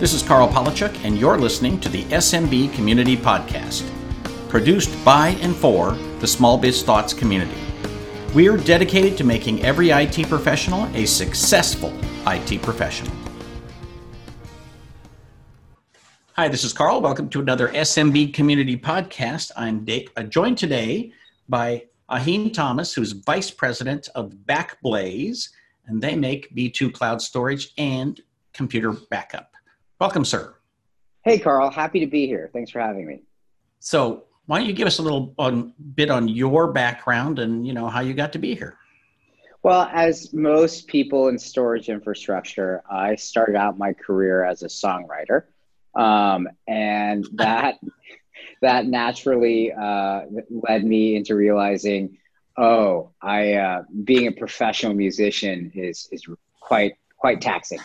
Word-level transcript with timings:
This 0.00 0.14
is 0.14 0.22
Karl 0.22 0.48
Palachuk, 0.48 1.04
and 1.04 1.18
you're 1.18 1.36
listening 1.36 1.78
to 1.80 1.90
the 1.90 2.04
SMB 2.04 2.72
Community 2.72 3.18
Podcast, 3.18 3.86
produced 4.48 4.88
by 5.04 5.36
and 5.42 5.54
for 5.54 5.92
the 6.20 6.26
Small 6.26 6.56
Biz 6.56 6.82
Thoughts 6.82 7.12
community. 7.12 7.60
We 8.34 8.48
are 8.48 8.56
dedicated 8.56 9.18
to 9.18 9.24
making 9.24 9.62
every 9.62 9.90
IT 9.90 10.26
professional 10.26 10.86
a 10.96 11.04
successful 11.04 11.92
IT 12.26 12.62
professional. 12.62 13.12
Hi, 16.32 16.48
this 16.48 16.64
is 16.64 16.72
Carl. 16.72 17.02
Welcome 17.02 17.28
to 17.28 17.40
another 17.40 17.68
SMB 17.68 18.32
Community 18.32 18.78
Podcast. 18.78 19.50
I'm 19.54 19.86
uh, 20.16 20.22
joined 20.22 20.56
today 20.56 21.12
by 21.46 21.84
Ahin 22.08 22.54
Thomas, 22.54 22.94
who's 22.94 23.12
Vice 23.12 23.50
President 23.50 24.08
of 24.14 24.32
Backblaze, 24.46 25.50
and 25.88 26.00
they 26.00 26.16
make 26.16 26.56
B2 26.56 26.90
cloud 26.94 27.20
storage 27.20 27.74
and 27.76 28.18
computer 28.54 28.92
backup. 28.92 29.49
Welcome, 30.00 30.24
sir. 30.24 30.54
Hey, 31.26 31.38
Karl. 31.38 31.70
Happy 31.70 32.00
to 32.00 32.06
be 32.06 32.26
here. 32.26 32.48
Thanks 32.54 32.70
for 32.70 32.80
having 32.80 33.06
me. 33.06 33.22
So, 33.80 34.24
why 34.46 34.58
don't 34.58 34.66
you 34.66 34.72
give 34.72 34.86
us 34.86 34.98
a 34.98 35.02
little 35.02 35.34
on, 35.38 35.74
bit 35.94 36.10
on 36.10 36.26
your 36.26 36.72
background 36.72 37.38
and 37.38 37.66
you 37.66 37.74
know 37.74 37.86
how 37.86 38.00
you 38.00 38.14
got 38.14 38.32
to 38.32 38.38
be 38.38 38.54
here? 38.54 38.78
Well, 39.62 39.90
as 39.92 40.32
most 40.32 40.86
people 40.86 41.28
in 41.28 41.38
storage 41.38 41.90
infrastructure, 41.90 42.82
I 42.90 43.14
started 43.16 43.56
out 43.56 43.76
my 43.76 43.92
career 43.92 44.42
as 44.42 44.62
a 44.62 44.68
songwriter, 44.68 45.42
um, 45.94 46.48
and 46.66 47.26
that 47.34 47.78
that 48.62 48.86
naturally 48.86 49.70
uh, 49.70 50.22
led 50.48 50.82
me 50.82 51.16
into 51.16 51.34
realizing, 51.34 52.16
oh, 52.56 53.10
I 53.20 53.52
uh, 53.52 53.82
being 54.04 54.28
a 54.28 54.32
professional 54.32 54.94
musician 54.94 55.70
is 55.74 56.08
is 56.10 56.26
quite 56.58 56.94
quite 57.18 57.42
taxing. 57.42 57.80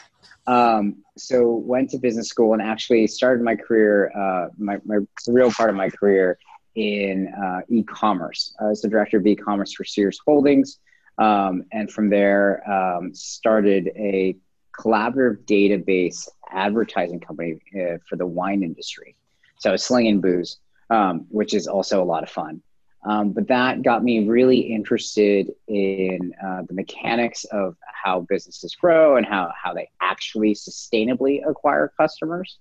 Um, 0.48 0.98
so 1.18 1.56
went 1.56 1.90
to 1.92 1.98
business 1.98 2.28
school 2.28 2.54
and 2.54 2.62
actually 2.62 3.08
started 3.08 3.44
my 3.44 3.56
career, 3.56 4.12
uh, 4.16 4.50
my, 4.58 4.80
my 4.86 4.98
real 5.28 5.52
part 5.52 5.70
of 5.70 5.76
my 5.76 5.90
career 5.90 6.38
in 6.76 7.34
uh, 7.34 7.62
e-commerce. 7.70 8.54
I 8.60 8.66
was 8.66 8.82
the 8.82 8.90
director 8.90 9.18
of 9.18 9.26
e-commerce 9.26 9.74
for 9.74 9.86
Sears 9.86 10.20
Holdings, 10.26 10.80
um, 11.18 11.64
and 11.72 11.92
from 11.92 12.10
there 12.10 12.70
um, 12.70 13.14
started 13.14 13.90
a 13.96 14.36
collaborative 14.78 15.46
database 15.46 16.28
advertising 16.52 17.20
company 17.20 17.60
uh, 17.76 17.98
for 18.08 18.18
the 18.18 18.26
wine 18.26 18.62
industry. 18.62 19.16
So 19.58 19.76
slinging 19.78 20.20
booze, 20.20 20.58
um, 20.90 21.26
which 21.30 21.54
is 21.54 21.68
also 21.68 22.04
a 22.04 22.06
lot 22.06 22.24
of 22.24 22.30
fun. 22.30 22.62
Um, 23.06 23.32
but 23.32 23.48
that 23.48 23.84
got 23.84 24.04
me 24.04 24.28
really 24.28 24.60
interested 24.60 25.52
in 25.68 26.34
uh, 26.44 26.64
the 26.68 26.74
mechanics 26.74 27.46
of 27.46 27.76
how 27.86 28.22
businesses 28.22 28.74
grow 28.74 29.18
and 29.18 29.26
how, 29.26 29.52
how 29.62 29.74
they 29.74 29.90
actually 30.02 30.56
sustainably 30.56 31.48
acquire 31.48 31.94
customers, 32.00 32.58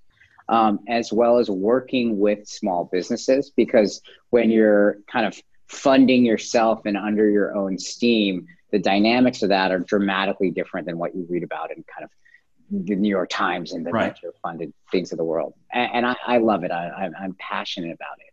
um, 0.50 0.80
as 0.86 1.12
well 1.12 1.38
as 1.38 1.48
working 1.48 2.18
with 2.18 2.46
small 2.46 2.88
businesses. 2.92 3.50
Because 3.56 4.02
when 4.30 4.50
you're 4.50 4.98
kind 5.10 5.24
of 5.24 5.40
funding 5.66 6.26
yourself 6.26 6.82
and 6.84 6.98
under 6.98 7.28
your 7.30 7.56
own 7.56 7.78
steam, 7.78 8.46
the 8.70 8.78
dynamics 8.78 9.42
of 9.42 9.48
that 9.48 9.72
are 9.72 9.78
dramatically 9.78 10.50
different 10.50 10.86
than 10.86 10.98
what 10.98 11.14
you 11.14 11.26
read 11.30 11.42
about 11.42 11.70
in 11.70 11.84
kind 11.84 12.04
of 12.04 12.10
the 12.86 12.96
New 12.96 13.08
York 13.08 13.30
Times 13.30 13.72
and 13.72 13.86
the 13.86 13.92
right. 13.92 14.06
venture 14.06 14.34
funded 14.42 14.74
things 14.90 15.12
of 15.12 15.18
the 15.18 15.24
world. 15.24 15.54
And, 15.72 15.90
and 15.94 16.06
I, 16.06 16.16
I, 16.26 16.38
love 16.38 16.64
it. 16.64 16.70
I, 16.70 17.08
I'm 17.18 17.34
passionate 17.38 17.92
about 17.94 18.18
it. 18.18 18.23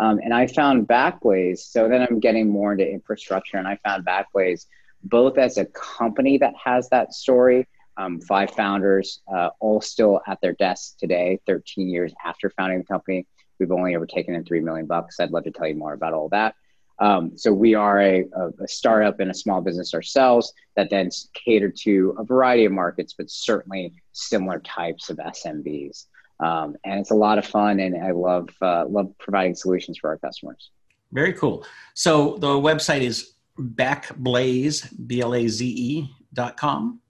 Um, 0.00 0.18
and 0.22 0.34
I 0.34 0.46
found 0.46 0.88
Backblaze. 0.88 1.58
So 1.58 1.88
then 1.88 2.02
I'm 2.02 2.20
getting 2.20 2.48
more 2.48 2.72
into 2.72 2.88
infrastructure, 2.88 3.58
and 3.58 3.68
I 3.68 3.78
found 3.84 4.04
Backblaze 4.04 4.66
both 5.04 5.38
as 5.38 5.58
a 5.58 5.66
company 5.66 6.38
that 6.38 6.54
has 6.62 6.88
that 6.88 7.12
story. 7.12 7.66
Um, 7.96 8.20
five 8.20 8.50
founders, 8.50 9.20
uh, 9.32 9.50
all 9.60 9.80
still 9.80 10.20
at 10.26 10.40
their 10.40 10.54
desks 10.54 10.96
today, 10.98 11.38
13 11.46 11.88
years 11.88 12.12
after 12.24 12.50
founding 12.50 12.78
the 12.78 12.84
company. 12.84 13.24
We've 13.60 13.70
only 13.70 13.94
ever 13.94 14.06
taken 14.06 14.34
in 14.34 14.44
three 14.44 14.60
million 14.60 14.86
bucks. 14.86 15.20
I'd 15.20 15.30
love 15.30 15.44
to 15.44 15.52
tell 15.52 15.68
you 15.68 15.76
more 15.76 15.92
about 15.92 16.12
all 16.12 16.28
that. 16.30 16.56
Um, 16.98 17.36
so 17.36 17.52
we 17.52 17.74
are 17.74 18.00
a, 18.00 18.24
a, 18.60 18.68
startup 18.68 19.18
and 19.18 19.30
a 19.30 19.34
small 19.34 19.60
business 19.60 19.94
ourselves 19.94 20.52
that 20.76 20.90
then 20.90 21.10
cater 21.34 21.70
to 21.82 22.14
a 22.18 22.24
variety 22.24 22.66
of 22.66 22.72
markets, 22.72 23.14
but 23.16 23.30
certainly 23.30 23.94
similar 24.12 24.60
types 24.60 25.10
of 25.10 25.16
SMBs. 25.16 26.06
Um, 26.40 26.76
and 26.84 27.00
it's 27.00 27.10
a 27.10 27.14
lot 27.14 27.38
of 27.38 27.46
fun, 27.46 27.80
and 27.80 28.02
I 28.02 28.10
love 28.10 28.48
uh, 28.60 28.86
love 28.86 29.12
providing 29.18 29.54
solutions 29.54 29.98
for 29.98 30.10
our 30.10 30.18
customers. 30.18 30.70
Very 31.12 31.32
cool. 31.32 31.64
So 31.94 32.36
the 32.38 32.48
website 32.48 33.02
is 33.02 33.34
backblaze 33.58 34.92
b 35.06 35.20
l 35.20 35.34
a 35.34 35.46
z 35.46 35.66
e 35.66 36.10
dot 36.32 36.56
com. 36.56 37.00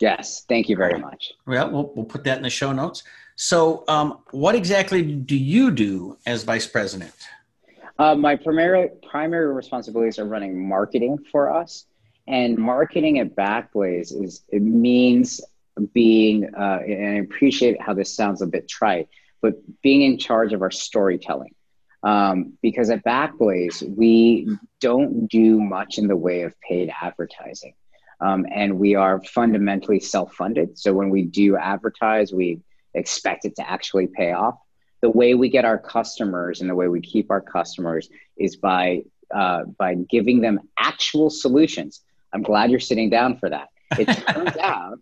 Yes, 0.00 0.44
thank 0.48 0.70
you 0.70 0.76
very 0.76 0.98
much. 0.98 1.30
Well, 1.46 1.70
we'll, 1.70 1.92
we'll 1.94 2.06
put 2.06 2.24
that 2.24 2.38
in 2.38 2.42
the 2.42 2.50
show 2.50 2.72
notes. 2.72 3.02
So, 3.36 3.84
um, 3.88 4.20
what 4.30 4.54
exactly 4.54 5.02
do 5.02 5.36
you 5.36 5.70
do 5.70 6.16
as 6.26 6.42
vice 6.42 6.66
president? 6.66 7.12
Uh, 7.98 8.14
my 8.14 8.34
primary 8.34 8.88
primary 9.10 9.52
responsibilities 9.52 10.18
are 10.18 10.24
running 10.24 10.66
marketing 10.66 11.18
for 11.30 11.54
us, 11.54 11.84
and 12.28 12.56
marketing 12.56 13.18
at 13.18 13.36
Backblaze 13.36 14.24
is 14.24 14.42
it 14.48 14.62
means 14.62 15.42
being, 15.86 16.50
uh, 16.54 16.80
and 16.86 17.16
I 17.16 17.20
appreciate 17.20 17.80
how 17.80 17.94
this 17.94 18.14
sounds 18.14 18.42
a 18.42 18.46
bit 18.46 18.68
trite, 18.68 19.08
but 19.42 19.54
being 19.82 20.02
in 20.02 20.18
charge 20.18 20.52
of 20.52 20.62
our 20.62 20.70
storytelling. 20.70 21.54
Um, 22.02 22.54
because 22.62 22.88
at 22.88 23.04
Backblaze, 23.04 23.82
we 23.94 24.48
don't 24.80 25.28
do 25.28 25.60
much 25.60 25.98
in 25.98 26.06
the 26.06 26.16
way 26.16 26.42
of 26.42 26.58
paid 26.60 26.90
advertising. 27.02 27.74
Um, 28.20 28.46
and 28.50 28.78
we 28.78 28.94
are 28.94 29.22
fundamentally 29.22 30.00
self 30.00 30.34
funded. 30.34 30.78
So 30.78 30.92
when 30.92 31.10
we 31.10 31.22
do 31.22 31.56
advertise, 31.56 32.32
we 32.32 32.60
expect 32.94 33.44
it 33.44 33.56
to 33.56 33.70
actually 33.70 34.06
pay 34.06 34.32
off. 34.32 34.58
The 35.00 35.10
way 35.10 35.34
we 35.34 35.48
get 35.48 35.64
our 35.64 35.78
customers 35.78 36.60
and 36.60 36.68
the 36.68 36.74
way 36.74 36.88
we 36.88 37.00
keep 37.00 37.30
our 37.30 37.40
customers 37.40 38.08
is 38.36 38.56
by, 38.56 39.04
uh, 39.34 39.64
by 39.78 39.94
giving 39.94 40.40
them 40.40 40.60
actual 40.78 41.30
solutions. 41.30 42.00
I'm 42.32 42.42
glad 42.42 42.70
you're 42.70 42.80
sitting 42.80 43.08
down 43.08 43.38
for 43.38 43.48
that. 43.48 43.68
It 43.98 44.06
turns 44.06 44.56
out 44.62 44.98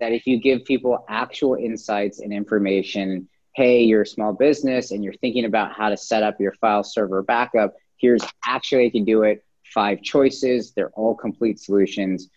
that 0.00 0.12
if 0.12 0.26
you 0.26 0.40
give 0.40 0.64
people 0.64 1.04
actual 1.08 1.54
insights 1.54 2.20
and 2.20 2.32
information, 2.32 3.28
hey, 3.54 3.82
you're 3.82 4.02
a 4.02 4.06
small 4.06 4.32
business 4.32 4.90
and 4.90 5.02
you're 5.02 5.14
thinking 5.14 5.44
about 5.44 5.72
how 5.72 5.88
to 5.88 5.96
set 5.96 6.22
up 6.22 6.40
your 6.40 6.52
file 6.54 6.84
server 6.84 7.22
backup, 7.22 7.74
here's 7.96 8.22
actually 8.46 8.84
you 8.84 8.90
can 8.90 9.04
do 9.04 9.22
it. 9.22 9.44
Five 9.74 10.02
choices, 10.02 10.72
they're 10.72 10.90
all 10.90 11.14
complete 11.14 11.58
solutions. 11.58 12.28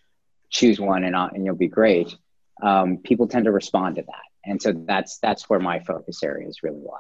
Choose 0.50 0.80
one 0.80 1.04
and, 1.06 1.16
and 1.16 1.46
you'll 1.46 1.56
be 1.56 1.68
great. 1.68 2.16
Um, 2.62 2.98
people 2.98 3.28
tend 3.28 3.46
to 3.46 3.52
respond 3.52 3.96
to 3.96 4.02
that. 4.02 4.24
And 4.44 4.62
so 4.62 4.74
that's 4.74 5.20
that's 5.20 5.50
where 5.50 5.60
my 5.60 5.80
focus 5.80 6.24
area 6.24 6.48
is 6.48 6.64
really 6.64 6.82
lie. 6.82 7.00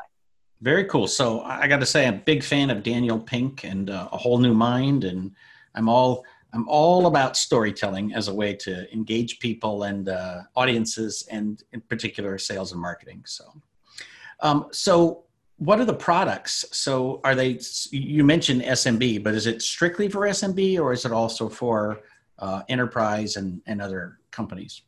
Very 0.61 0.85
cool. 0.85 1.07
So 1.07 1.41
I 1.41 1.67
got 1.67 1.79
to 1.79 1.88
say, 1.88 2.07
I'm 2.07 2.16
a 2.16 2.17
big 2.17 2.44
fan 2.44 2.69
of 2.69 2.83
Daniel 2.83 3.19
Pink 3.19 3.63
and 3.63 3.89
uh, 3.89 4.09
A 4.11 4.17
Whole 4.17 4.38
New 4.38 4.53
Mind, 4.53 5.03
and 5.05 5.31
I'm 5.73 5.89
all 5.89 6.23
I'm 6.53 6.67
all 6.67 7.07
about 7.07 7.38
storytelling 7.38 8.13
as 8.13 8.28
a 8.28 8.34
way 8.34 8.53
to 8.56 8.91
engage 8.94 9.39
people 9.39 9.84
and 9.84 10.09
uh, 10.09 10.41
audiences, 10.56 11.28
and 11.31 11.63
in 11.72 11.81
particular, 11.81 12.38
sales 12.38 12.72
and 12.72 12.81
marketing. 12.81 13.23
So, 13.25 13.45
um, 14.41 14.67
so 14.72 15.23
what 15.57 15.79
are 15.79 15.85
the 15.85 15.94
products? 15.94 16.66
So, 16.72 17.22
are 17.23 17.35
they? 17.35 17.59
You 17.91 18.23
mentioned 18.23 18.63
SMB, 18.63 19.23
but 19.23 19.34
is 19.34 19.47
it 19.47 19.62
strictly 19.62 20.09
for 20.09 20.22
SMB, 20.22 20.79
or 20.79 20.91
is 20.91 21.06
it 21.06 21.12
also 21.12 21.47
for 21.47 22.01
uh, 22.39 22.63
enterprise 22.68 23.38
and 23.38 23.62
and 23.66 23.81
other 23.81 24.19
companies? 24.31 24.81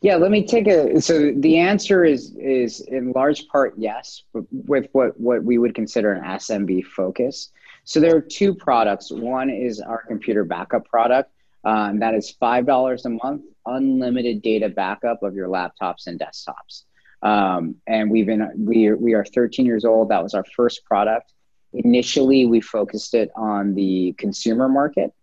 Yeah, 0.00 0.16
let 0.16 0.30
me 0.30 0.44
take 0.44 0.66
a. 0.68 1.00
So 1.00 1.32
the 1.36 1.58
answer 1.58 2.04
is 2.04 2.34
is 2.36 2.80
in 2.80 3.12
large 3.12 3.46
part 3.48 3.74
yes, 3.76 4.22
with 4.50 4.88
what 4.92 5.18
what 5.20 5.42
we 5.44 5.58
would 5.58 5.74
consider 5.74 6.12
an 6.12 6.24
SMB 6.24 6.86
focus. 6.86 7.50
So 7.88 8.00
there 8.00 8.14
are 8.14 8.20
two 8.20 8.54
products. 8.54 9.10
One 9.10 9.48
is 9.48 9.80
our 9.80 10.04
computer 10.06 10.44
backup 10.44 10.84
product. 10.84 11.32
Um, 11.64 12.00
that 12.00 12.12
is 12.12 12.36
$5 12.38 13.04
a 13.06 13.08
month, 13.08 13.44
unlimited 13.64 14.42
data 14.42 14.68
backup 14.68 15.22
of 15.22 15.34
your 15.34 15.48
laptops 15.48 16.06
and 16.06 16.20
desktops. 16.20 16.82
Um, 17.22 17.76
and 17.86 18.10
we've 18.10 18.26
been, 18.26 18.46
we 18.58 18.88
are, 18.88 18.96
we 18.98 19.14
are 19.14 19.24
13 19.24 19.64
years 19.64 19.86
old. 19.86 20.10
That 20.10 20.22
was 20.22 20.34
our 20.34 20.44
first 20.54 20.84
product. 20.84 21.32
Initially, 21.72 22.44
we 22.44 22.60
focused 22.60 23.14
it 23.14 23.30
on 23.34 23.74
the 23.74 24.14
consumer 24.18 24.68
market. 24.68 25.14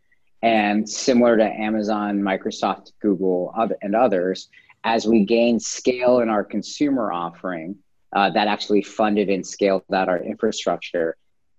And 0.41 0.89
similar 0.89 1.37
to 1.37 1.45
Amazon, 1.45 2.19
Microsoft, 2.19 2.93
Google, 2.99 3.53
other, 3.55 3.77
and 3.83 3.95
others, 3.95 4.49
as 4.83 5.05
we 5.05 5.23
gained 5.23 5.61
scale 5.61 6.19
in 6.19 6.29
our 6.29 6.43
consumer 6.43 7.13
offering, 7.13 7.75
uh, 8.15 8.31
that 8.31 8.47
actually 8.47 8.81
funded 8.81 9.29
and 9.29 9.45
scaled 9.45 9.83
out 9.93 10.09
our 10.09 10.17
infrastructure 10.23 11.15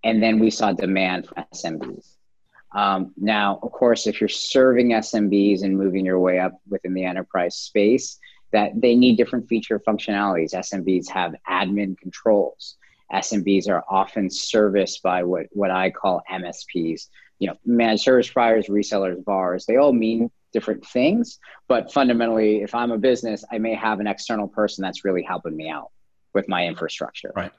and 0.06 0.22
then 0.22 0.38
we 0.38 0.50
saw 0.50 0.72
demand 0.72 1.26
from 1.26 1.44
SMBs. 1.52 2.14
Um, 2.72 3.12
now, 3.16 3.58
of 3.60 3.72
course, 3.72 4.06
if 4.06 4.20
you're 4.20 4.28
serving 4.28 4.90
SMBs 4.90 5.64
and 5.64 5.76
moving 5.76 6.06
your 6.06 6.20
way 6.20 6.38
up 6.38 6.52
within 6.68 6.94
the 6.94 7.04
enterprise 7.04 7.56
space, 7.56 8.18
that 8.52 8.70
they 8.80 8.94
need 8.94 9.16
different 9.16 9.48
feature 9.48 9.80
functionalities. 9.80 10.54
SMBs 10.54 11.08
have 11.08 11.34
admin 11.50 11.98
controls. 11.98 12.76
SMBs 13.12 13.68
are 13.68 13.82
often 13.90 14.30
serviced 14.30 15.02
by 15.02 15.24
what, 15.24 15.46
what 15.50 15.72
I 15.72 15.90
call 15.90 16.22
MSPs, 16.30 17.08
you 17.40 17.48
know, 17.48 17.56
managed 17.64 18.04
service 18.04 18.30
providers, 18.30 18.68
resellers, 18.68 19.24
VARs. 19.24 19.66
They 19.66 19.76
all 19.76 19.92
mean 19.92 20.30
different 20.52 20.86
things. 20.86 21.40
But 21.66 21.92
fundamentally, 21.92 22.62
if 22.62 22.76
I'm 22.76 22.92
a 22.92 22.98
business, 22.98 23.44
I 23.50 23.58
may 23.58 23.74
have 23.74 23.98
an 23.98 24.06
external 24.06 24.46
person 24.46 24.82
that's 24.82 25.04
really 25.04 25.22
helping 25.24 25.56
me 25.56 25.68
out 25.68 25.90
with 26.32 26.48
my 26.48 26.64
infrastructure. 26.64 27.32
Right. 27.34 27.52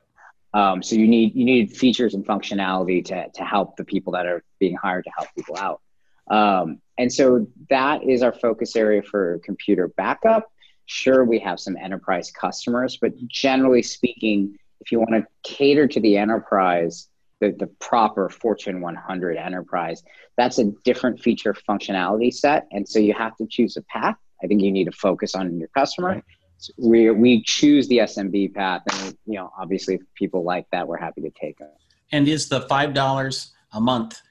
Um, 0.53 0.81
so 0.81 0.95
you 0.95 1.07
need 1.07 1.35
you 1.35 1.45
need 1.45 1.75
features 1.75 2.13
and 2.13 2.25
functionality 2.25 3.03
to 3.05 3.29
to 3.29 3.43
help 3.43 3.75
the 3.75 3.83
people 3.83 4.13
that 4.13 4.25
are 4.25 4.43
being 4.59 4.75
hired 4.75 5.03
to 5.05 5.11
help 5.17 5.29
people 5.35 5.57
out. 5.57 5.81
Um, 6.29 6.81
and 6.97 7.11
so 7.11 7.47
that 7.69 8.03
is 8.03 8.23
our 8.23 8.33
focus 8.33 8.75
area 8.75 9.01
for 9.01 9.39
computer 9.43 9.89
backup. 9.89 10.51
Sure, 10.85 11.23
we 11.25 11.39
have 11.39 11.59
some 11.59 11.77
enterprise 11.77 12.31
customers, 12.31 12.97
but 12.99 13.11
generally 13.27 13.83
speaking, 13.83 14.57
if 14.79 14.91
you 14.91 14.99
want 14.99 15.11
to 15.11 15.25
cater 15.43 15.87
to 15.87 15.99
the 15.99 16.17
enterprise, 16.17 17.09
the, 17.39 17.51
the 17.51 17.67
proper 17.79 18.29
Fortune 18.29 18.81
100 18.81 19.37
enterprise, 19.37 20.03
that's 20.37 20.59
a 20.59 20.71
different 20.83 21.21
feature 21.21 21.53
functionality 21.53 22.33
set. 22.33 22.67
And 22.71 22.87
so 22.87 22.99
you 22.99 23.13
have 23.13 23.35
to 23.37 23.47
choose 23.47 23.77
a 23.77 23.81
path. 23.83 24.15
I 24.43 24.47
think 24.47 24.61
you 24.61 24.71
need 24.71 24.85
to 24.85 24.91
focus 24.91 25.35
on 25.35 25.59
your 25.59 25.67
customer. 25.69 26.07
Right. 26.07 26.23
So 26.57 26.73
we, 26.77 27.09
we 27.11 27.43
choose 27.43 27.87
the 27.87 27.99
SMB 27.99 28.53
path. 28.55 28.81
And, 28.91 29.17
you 29.25 29.35
know, 29.35 29.51
obviously, 29.57 29.95
if 29.95 30.01
people 30.15 30.43
like 30.43 30.65
that, 30.71 30.87
we're 30.87 30.97
happy 30.97 31.21
to 31.21 31.29
take 31.29 31.59
it. 31.59 31.69
And 32.11 32.27
is 32.27 32.49
the 32.49 32.61
$5 32.61 33.49
a 33.73 33.81
month, 33.81 34.21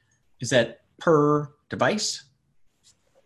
is 0.41 0.51
that 0.51 0.81
per 0.99 1.51
device? 1.69 2.25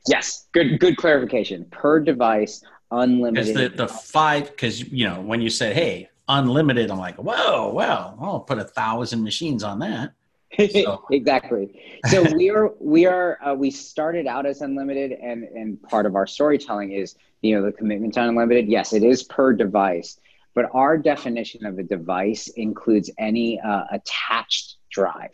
Yes, 0.09 0.49
good 0.53 0.81
good 0.81 0.97
clarification. 0.97 1.67
Per 1.71 2.01
device, 2.01 2.63
unlimited. 2.91 3.55
Because 3.55 3.71
the, 3.71 3.77
the 3.77 3.89
five, 3.89 4.51
because 4.51 4.81
you 4.91 5.07
know 5.07 5.21
when 5.21 5.41
you 5.41 5.51
said, 5.51 5.75
"Hey, 5.75 6.09
unlimited," 6.29 6.91
I'm 6.91 6.99
like, 6.99 7.17
"Whoa, 7.17 7.71
well, 7.73 8.17
I'll 8.21 8.41
put 8.41 8.59
a 8.59 8.65
thousand 8.65 9.23
machines 9.23 9.63
on 9.63 9.79
that." 9.81 10.13
So. 10.59 11.05
exactly. 11.11 12.01
So 12.07 12.25
we 12.37 12.51
are 12.51 12.73
we 12.81 13.07
are 13.07 13.39
uh, 13.45 13.55
we 13.55 13.71
started 13.71 14.27
out 14.27 14.47
as 14.47 14.61
unlimited, 14.61 15.13
and 15.13 15.45
and 15.45 15.83
part 15.83 16.07
of 16.07 16.17
our 16.17 16.27
storytelling 16.27 16.93
is 16.93 17.15
you 17.43 17.55
know 17.55 17.65
the 17.65 17.73
commitment 17.73 18.15
to 18.15 18.23
unlimited. 18.23 18.69
Yes, 18.69 18.93
it 18.93 19.03
is 19.03 19.23
per 19.23 19.53
device, 19.53 20.19
but 20.55 20.67
our 20.73 20.99
definition 20.99 21.65
of 21.65 21.79
a 21.79 21.83
device 21.83 22.49
includes 22.49 23.11
any 23.19 23.61
uh, 23.61 23.85
attached 23.91 24.77
drive. 24.91 25.31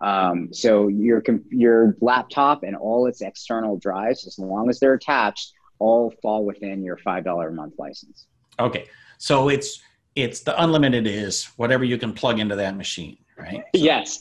Um, 0.00 0.52
so 0.52 0.88
your 0.88 1.22
your 1.50 1.96
laptop 2.00 2.62
and 2.62 2.76
all 2.76 3.06
its 3.06 3.22
external 3.22 3.78
drives, 3.78 4.26
as 4.26 4.38
long 4.38 4.68
as 4.68 4.78
they're 4.78 4.94
attached, 4.94 5.52
all 5.78 6.12
fall 6.22 6.44
within 6.44 6.82
your 6.82 6.98
five 6.98 7.24
dollar 7.24 7.48
a 7.48 7.52
month 7.52 7.74
license. 7.78 8.26
Okay, 8.60 8.86
so 9.18 9.48
it's 9.48 9.80
it's 10.14 10.40
the 10.40 10.62
unlimited 10.62 11.06
is 11.06 11.44
whatever 11.56 11.84
you 11.84 11.98
can 11.98 12.12
plug 12.12 12.38
into 12.38 12.56
that 12.56 12.76
machine, 12.76 13.16
right? 13.38 13.62
So. 13.74 13.80
Yes, 13.80 14.20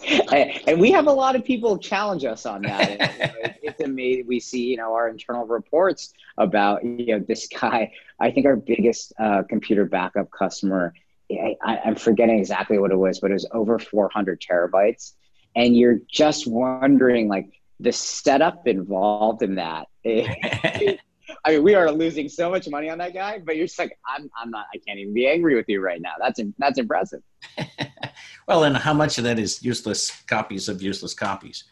and 0.67 0.79
we 0.79 0.91
have 0.91 1.07
a 1.07 1.11
lot 1.11 1.35
of 1.35 1.45
people 1.45 1.77
challenge 1.77 2.25
us 2.25 2.45
on 2.45 2.63
that. 2.63 3.55
it's 3.61 3.79
amazing. 3.81 4.25
We 4.27 4.39
see 4.39 4.63
you 4.63 4.77
know 4.77 4.93
our 4.93 5.09
internal 5.09 5.45
reports 5.45 6.13
about 6.37 6.83
you 6.83 7.17
know 7.17 7.19
this 7.19 7.47
guy. 7.47 7.91
I 8.19 8.31
think 8.31 8.45
our 8.45 8.55
biggest 8.55 9.13
uh, 9.19 9.43
computer 9.43 9.85
backup 9.85 10.31
customer. 10.31 10.93
I, 11.31 11.55
I'm 11.85 11.95
forgetting 11.95 12.37
exactly 12.37 12.77
what 12.77 12.91
it 12.91 12.97
was, 12.97 13.19
but 13.19 13.31
it 13.31 13.33
was 13.33 13.47
over 13.51 13.79
400 13.79 14.39
terabytes 14.39 15.13
and 15.55 15.75
you're 15.77 15.99
just 16.09 16.47
wondering 16.47 17.27
like 17.27 17.49
the 17.79 17.91
setup 17.91 18.67
involved 18.67 19.41
in 19.41 19.55
that. 19.55 19.87
I 21.45 21.51
mean, 21.51 21.63
we 21.63 21.75
are 21.75 21.91
losing 21.91 22.29
so 22.29 22.49
much 22.49 22.67
money 22.69 22.89
on 22.89 22.97
that 22.99 23.13
guy, 23.13 23.39
but 23.39 23.57
you're 23.57 23.67
just 23.67 23.77
like, 23.77 23.97
I'm, 24.07 24.29
I'm 24.41 24.49
not, 24.49 24.67
I 24.73 24.77
can't 24.77 24.97
even 24.99 25.13
be 25.13 25.27
angry 25.27 25.55
with 25.55 25.67
you 25.67 25.81
right 25.81 26.01
now. 26.01 26.13
That's, 26.19 26.39
that's 26.57 26.79
impressive. 26.79 27.21
well, 28.47 28.63
and 28.63 28.77
how 28.77 28.93
much 28.93 29.17
of 29.17 29.25
that 29.25 29.39
is 29.39 29.61
useless 29.61 30.11
copies 30.27 30.69
of 30.69 30.81
useless 30.81 31.13
copies? 31.13 31.65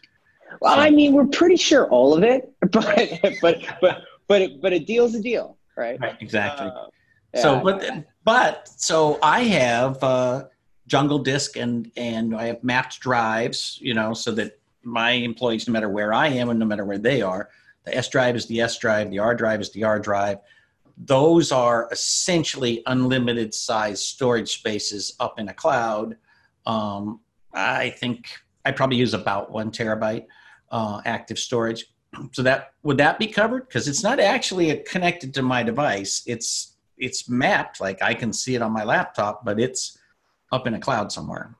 Well. 0.60 0.78
I 0.78 0.90
mean, 0.90 1.14
we're 1.14 1.26
pretty 1.26 1.56
sure 1.56 1.88
all 1.88 2.12
of 2.12 2.22
it, 2.22 2.52
but, 2.60 3.18
but, 3.40 3.64
but, 3.80 4.02
but, 4.28 4.60
but 4.60 4.72
a 4.72 4.78
deal's 4.78 5.14
a 5.14 5.22
deal, 5.22 5.56
right? 5.76 5.98
Right, 5.98 6.16
exactly. 6.20 6.66
Uh, 6.66 6.86
yeah. 7.34 7.40
So, 7.40 7.60
but, 7.60 8.04
but, 8.24 8.68
so 8.68 9.18
I 9.22 9.44
have, 9.44 10.02
uh, 10.04 10.44
jungle 10.92 11.18
disk 11.18 11.56
and 11.56 11.90
and 11.96 12.34
I 12.36 12.44
have 12.46 12.62
mapped 12.62 13.00
drives, 13.00 13.78
you 13.80 13.94
know, 13.94 14.12
so 14.12 14.30
that 14.32 14.58
my 14.82 15.12
employees, 15.12 15.66
no 15.66 15.72
matter 15.72 15.88
where 15.88 16.12
I 16.12 16.28
am 16.28 16.50
and 16.50 16.58
no 16.58 16.66
matter 16.66 16.84
where 16.84 16.98
they 16.98 17.22
are, 17.22 17.48
the 17.84 17.96
S 17.96 18.08
drive 18.08 18.36
is 18.36 18.46
the 18.46 18.60
S 18.60 18.78
drive, 18.78 19.10
the 19.10 19.18
R 19.18 19.34
drive 19.34 19.60
is 19.60 19.70
the 19.72 19.84
R 19.84 19.98
drive. 19.98 20.38
Those 20.96 21.52
are 21.52 21.88
essentially 21.90 22.82
unlimited 22.86 23.54
size 23.54 24.02
storage 24.02 24.58
spaces 24.58 25.14
up 25.20 25.38
in 25.38 25.48
a 25.48 25.54
cloud. 25.54 26.16
Um, 26.66 27.20
I 27.52 27.90
think 27.90 28.28
I 28.64 28.72
probably 28.72 28.96
use 28.96 29.14
about 29.14 29.50
one 29.50 29.70
terabyte 29.70 30.26
uh, 30.70 31.00
active 31.04 31.38
storage. 31.38 31.86
So 32.32 32.42
that 32.42 32.74
would 32.82 32.98
that 32.98 33.18
be 33.18 33.26
covered? 33.26 33.66
Because 33.68 33.88
it's 33.88 34.02
not 34.02 34.20
actually 34.20 34.76
connected 34.86 35.32
to 35.34 35.42
my 35.42 35.62
device. 35.62 36.22
It's 36.26 36.76
it's 36.98 37.28
mapped 37.28 37.80
like 37.80 38.02
I 38.02 38.14
can 38.14 38.32
see 38.32 38.54
it 38.54 38.62
on 38.62 38.70
my 38.72 38.84
laptop, 38.84 39.44
but 39.44 39.58
it's 39.58 39.98
up 40.52 40.66
in 40.66 40.74
a 40.74 40.78
cloud 40.78 41.10
somewhere. 41.10 41.56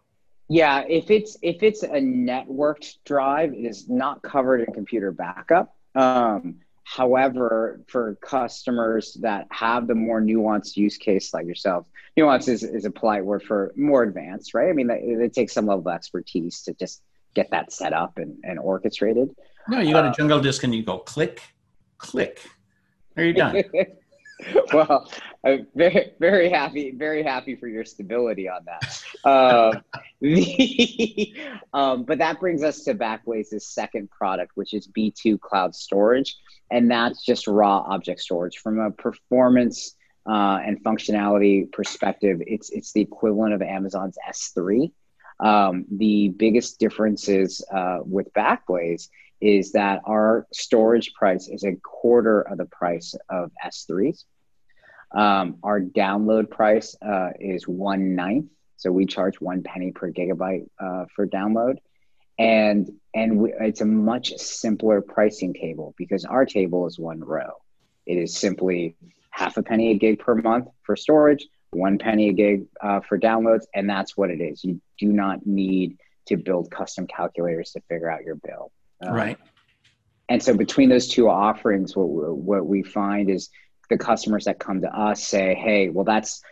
Yeah, 0.49 0.85
if 0.87 1.11
it's 1.11 1.39
if 1.41 1.63
it's 1.63 1.83
a 1.83 1.89
networked 1.89 2.97
drive, 3.07 3.55
it 3.55 3.65
is 3.65 3.89
not 3.89 4.23
covered 4.23 4.61
in 4.61 4.75
computer 4.75 5.11
backup. 5.11 5.75
Um, 5.95 6.61
however, 6.85 7.81
for 7.89 8.17
customers 8.23 9.17
that 9.21 9.47
have 9.51 9.87
the 9.87 9.95
more 9.95 10.21
nuanced 10.21 10.77
use 10.77 10.97
case 10.97 11.33
like 11.33 11.47
yourself, 11.47 11.87
nuance 12.17 12.49
is, 12.49 12.63
is 12.63 12.85
a 12.85 12.91
polite 12.91 13.25
word 13.25 13.43
for 13.43 13.73
more 13.77 14.03
advanced, 14.03 14.55
right? 14.55 14.69
I 14.69 14.73
mean, 14.73 14.91
it, 14.91 15.03
it 15.03 15.33
takes 15.33 15.53
some 15.53 15.67
level 15.67 15.89
of 15.89 15.95
expertise 15.95 16.63
to 16.63 16.75
just 16.75 17.03
get 17.35 17.51
that 17.51 17.73
set 17.73 17.93
up 17.93 18.19
and, 18.19 18.37
and 18.45 18.59
orchestrated. 18.59 19.31
No, 19.69 19.81
you 19.81 19.93
got 19.93 20.05
a 20.05 20.09
uh, 20.09 20.15
jungle 20.15 20.41
disk 20.41 20.65
and 20.65 20.75
you 20.75 20.83
go 20.83 20.99
click, 20.99 21.43
click. 21.99 22.41
There 23.15 23.25
you 23.25 23.33
done. 23.33 23.63
well, 24.73 25.11
I'm 25.45 25.67
very, 25.75 26.13
very 26.21 26.51
happy, 26.51 26.93
very 26.93 27.23
happy 27.23 27.57
for 27.57 27.67
your 27.67 27.85
stability 27.85 28.49
on 28.49 28.65
that. 28.67 29.03
Uh, 29.25 29.81
the, 30.21 31.35
um, 31.73 32.05
but 32.05 32.19
that 32.19 32.39
brings 32.39 32.63
us 32.63 32.85
to 32.85 32.95
Backblaze's 32.95 33.67
second 33.67 34.11
product, 34.11 34.53
which 34.55 34.73
is 34.73 34.87
B2 34.89 35.41
Cloud 35.41 35.75
Storage, 35.75 36.37
and 36.71 36.91
that's 36.91 37.25
just 37.25 37.49
raw 37.49 37.79
object 37.79 38.21
storage. 38.21 38.59
From 38.59 38.79
a 38.79 38.91
performance 38.93 39.97
uh, 40.29 40.61
and 40.65 40.83
functionality 40.85 41.71
perspective, 41.73 42.41
it's 42.47 42.71
it's 42.71 42.93
the 42.93 43.01
equivalent 43.01 43.55
of 43.55 43.63
Amazon's 43.63 44.17
S3. 44.29 44.93
Um, 45.41 45.87
the 45.91 46.29
biggest 46.29 46.79
differences 46.79 47.65
uh, 47.75 47.99
with 48.05 48.33
Backblaze 48.33 49.09
is 49.41 49.73
that 49.73 50.03
our 50.05 50.47
storage 50.53 51.13
price 51.15 51.49
is 51.49 51.65
a 51.65 51.75
quarter 51.83 52.43
of 52.43 52.59
the 52.59 52.67
price 52.67 53.17
of 53.29 53.51
S3s. 53.67 54.23
Um, 55.15 55.57
our 55.63 55.81
download 55.81 56.51
price 56.51 56.97
uh, 57.03 57.31
is 57.39 57.69
one 57.69 58.15
ninth, 58.15 58.47
so 58.77 58.91
we 58.91 59.07
charge 59.07 59.41
one 59.41 59.63
penny 59.63 59.93
per 59.93 60.11
gigabyte 60.11 60.67
uh, 60.79 61.05
for 61.15 61.27
download, 61.27 61.77
and 62.39 62.91
and 63.15 63.39
we, 63.39 63.53
it's 63.61 63.83
a 63.83 63.87
much 63.87 64.37
simpler 64.39 65.03
pricing 65.03 65.53
table 65.53 65.95
because 65.99 66.25
our 66.25 66.47
table 66.47 66.87
is 66.87 66.99
one 66.99 67.21
row. 67.21 67.53
It 68.07 68.17
is 68.17 68.37
simply 68.37 68.97
half 69.31 69.57
a 69.57 69.63
penny 69.63 69.91
a 69.91 69.99
gig 69.99 70.19
per 70.19 70.35
month 70.35 70.69
for 70.83 70.97
storage, 70.97 71.47
one 71.73 71.99
penny 71.99 72.31
a 72.31 72.33
gig 72.33 72.67
uh, 72.81 73.01
for 73.01 73.19
downloads, 73.19 73.65
and 73.75 73.89
that's 73.89 74.17
what 74.17 74.31
it 74.31 74.41
is. 74.41 74.65
You 74.65 74.81
do 74.99 75.13
not 75.13 75.47
need 75.47 75.99
to 76.27 76.37
build 76.37 76.71
custom 76.71 77.07
calculators 77.07 77.73
to 77.73 77.81
figure 77.89 78.11
out 78.11 78.23
your 78.23 78.37
bill. 78.37 78.73
Um, 79.03 79.13
right. 79.13 79.39
And 80.29 80.43
so 80.43 80.57
between 80.57 80.89
those 80.89 81.09
two 81.09 81.29
offerings, 81.29 81.95
what 81.95 82.07
what 82.07 82.67
we 82.67 82.83
find 82.83 83.29
is 83.29 83.51
the 83.93 83.99
customers 83.99 84.45
that 84.47 84.59
come 84.59 84.81
to 84.81 84.89
us 84.89 85.23
say, 85.23 85.55
hey, 85.55 85.91
well, 85.91 86.05
that's 86.05 86.43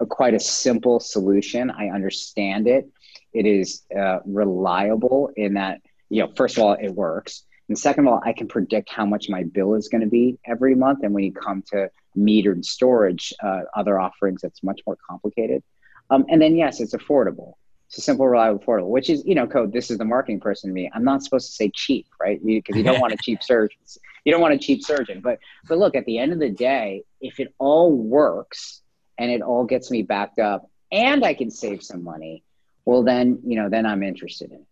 a, 0.00 0.06
quite 0.06 0.34
a 0.34 0.40
simple 0.40 0.98
solution. 0.98 1.70
I 1.70 1.88
understand 1.88 2.66
it. 2.66 2.88
It 3.32 3.46
is 3.46 3.82
uh, 3.96 4.20
reliable 4.24 5.30
in 5.36 5.54
that, 5.54 5.82
you 6.08 6.22
know, 6.22 6.32
first 6.34 6.56
of 6.56 6.64
all, 6.64 6.72
it 6.72 6.88
works. 6.88 7.44
And 7.68 7.78
second 7.78 8.06
of 8.06 8.14
all, 8.14 8.22
I 8.24 8.32
can 8.32 8.48
predict 8.48 8.88
how 8.90 9.04
much 9.04 9.28
my 9.28 9.42
bill 9.42 9.74
is 9.74 9.88
going 9.88 10.00
to 10.00 10.08
be 10.08 10.38
every 10.46 10.74
month. 10.74 11.00
And 11.02 11.12
when 11.12 11.24
you 11.24 11.32
come 11.32 11.62
to 11.72 11.90
metered 12.16 12.64
storage, 12.64 13.34
uh, 13.42 13.62
other 13.74 14.00
offerings, 14.00 14.40
that's 14.42 14.62
much 14.62 14.80
more 14.86 14.96
complicated. 15.08 15.62
Um, 16.08 16.24
and 16.30 16.40
then, 16.40 16.56
yes, 16.56 16.80
it's 16.80 16.94
affordable. 16.94 17.54
It's 17.88 17.98
a 17.98 18.00
simple, 18.00 18.26
reliable, 18.26 18.58
affordable, 18.58 18.88
which 18.88 19.08
is, 19.08 19.24
you 19.24 19.34
know, 19.34 19.46
code. 19.46 19.72
This 19.72 19.90
is 19.90 19.98
the 19.98 20.04
marketing 20.04 20.40
person 20.40 20.70
to 20.70 20.74
me. 20.74 20.90
I'm 20.92 21.04
not 21.04 21.22
supposed 21.22 21.46
to 21.46 21.52
say 21.52 21.70
cheap, 21.72 22.06
right? 22.20 22.44
Because 22.44 22.74
you, 22.74 22.82
you, 22.82 22.84
don't 22.84 23.00
want 23.00 23.12
a 23.12 23.16
cheap 23.22 23.42
surgeon. 23.42 23.78
You 24.24 24.32
don't 24.32 24.40
want 24.40 24.54
a 24.54 24.58
cheap 24.58 24.82
surgeon. 24.82 25.20
But 25.20 25.38
but 25.68 25.78
look, 25.78 25.94
at 25.94 26.04
the 26.04 26.18
end 26.18 26.32
of 26.32 26.40
the 26.40 26.50
day, 26.50 27.04
if 27.20 27.38
it 27.38 27.54
all 27.58 27.92
works 27.96 28.82
and 29.18 29.30
it 29.30 29.40
all 29.40 29.64
gets 29.64 29.90
me 29.90 30.02
backed 30.02 30.40
up, 30.40 30.68
and 30.90 31.24
I 31.24 31.32
can 31.32 31.50
save 31.50 31.82
some 31.82 32.02
money, 32.02 32.42
well, 32.84 33.04
then 33.04 33.40
you 33.44 33.56
know, 33.56 33.68
then 33.68 33.86
I'm 33.86 34.02
interested 34.02 34.50
in 34.50 34.58
it. 34.58 34.66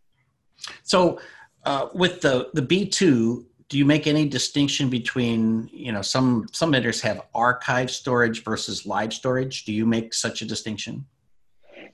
So, 0.83 1.21
uh, 1.65 1.89
with 1.95 2.21
the 2.21 2.51
the 2.53 2.63
B 2.63 2.87
two, 2.89 3.47
do 3.69 3.79
you 3.79 3.85
make 3.85 4.07
any 4.07 4.29
distinction 4.29 4.91
between 4.91 5.69
you 5.73 5.93
know 5.93 6.03
some 6.03 6.47
some 6.53 6.73
vendors 6.73 7.01
have 7.03 7.23
archive 7.35 7.91
storage 7.91 8.43
versus 8.43 8.87
live 8.87 9.13
storage? 9.13 9.65
Do 9.65 9.73
you 9.73 9.87
make 9.87 10.15
such 10.15 10.43
a 10.43 10.45
distinction? 10.45 11.07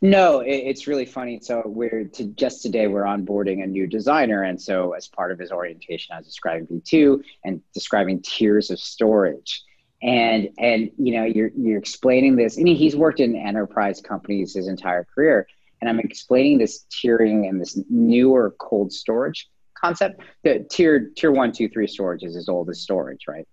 No, 0.02 0.40
it, 0.40 0.52
it's 0.52 0.87
really 0.87 1.04
funny. 1.04 1.40
So 1.42 1.62
we're 1.66 2.04
to, 2.04 2.25
just 2.28 2.62
today 2.62 2.87
we're 2.87 3.02
onboarding 3.02 3.62
a 3.62 3.66
new 3.66 3.87
designer, 3.87 4.42
and 4.42 4.61
so 4.61 4.92
as 4.92 5.09
part 5.09 5.30
of 5.30 5.38
his 5.38 5.52
orientation, 5.52 6.14
I 6.14 6.19
was 6.19 6.26
describing 6.26 6.66
B2 6.66 7.23
and 7.45 7.61
describing 7.75 8.23
tiers 8.23 8.71
of 8.71 8.78
storage. 8.78 9.62
And 10.02 10.49
and 10.59 10.90
you 10.97 11.14
know 11.14 11.25
you're 11.25 11.50
you're 11.54 11.78
explaining 11.78 12.37
this. 12.37 12.59
I 12.59 12.62
mean, 12.62 12.76
he's 12.76 12.97
worked 12.97 13.21
in 13.21 13.37
enterprise 13.37 14.00
companies 14.00 14.54
his 14.54 14.66
entire 14.66 15.04
career, 15.04 15.47
and 15.80 15.90
I'm 15.90 16.00
explaining 16.00 16.57
this 16.57 16.87
tiering 16.90 17.47
and 17.47 17.61
this 17.61 17.78
newer 17.90 18.54
cold 18.59 18.95
storage 18.95 19.50
concept. 19.75 20.23
The 20.42 20.66
tier 20.71 21.11
tier 21.14 21.30
one, 21.30 21.52
two, 21.52 21.69
three 21.69 21.87
storage 21.87 22.23
is 22.23 22.35
as 22.35 22.49
old 22.49 22.71
as 22.71 22.80
storage, 22.80 23.26
right? 23.28 23.47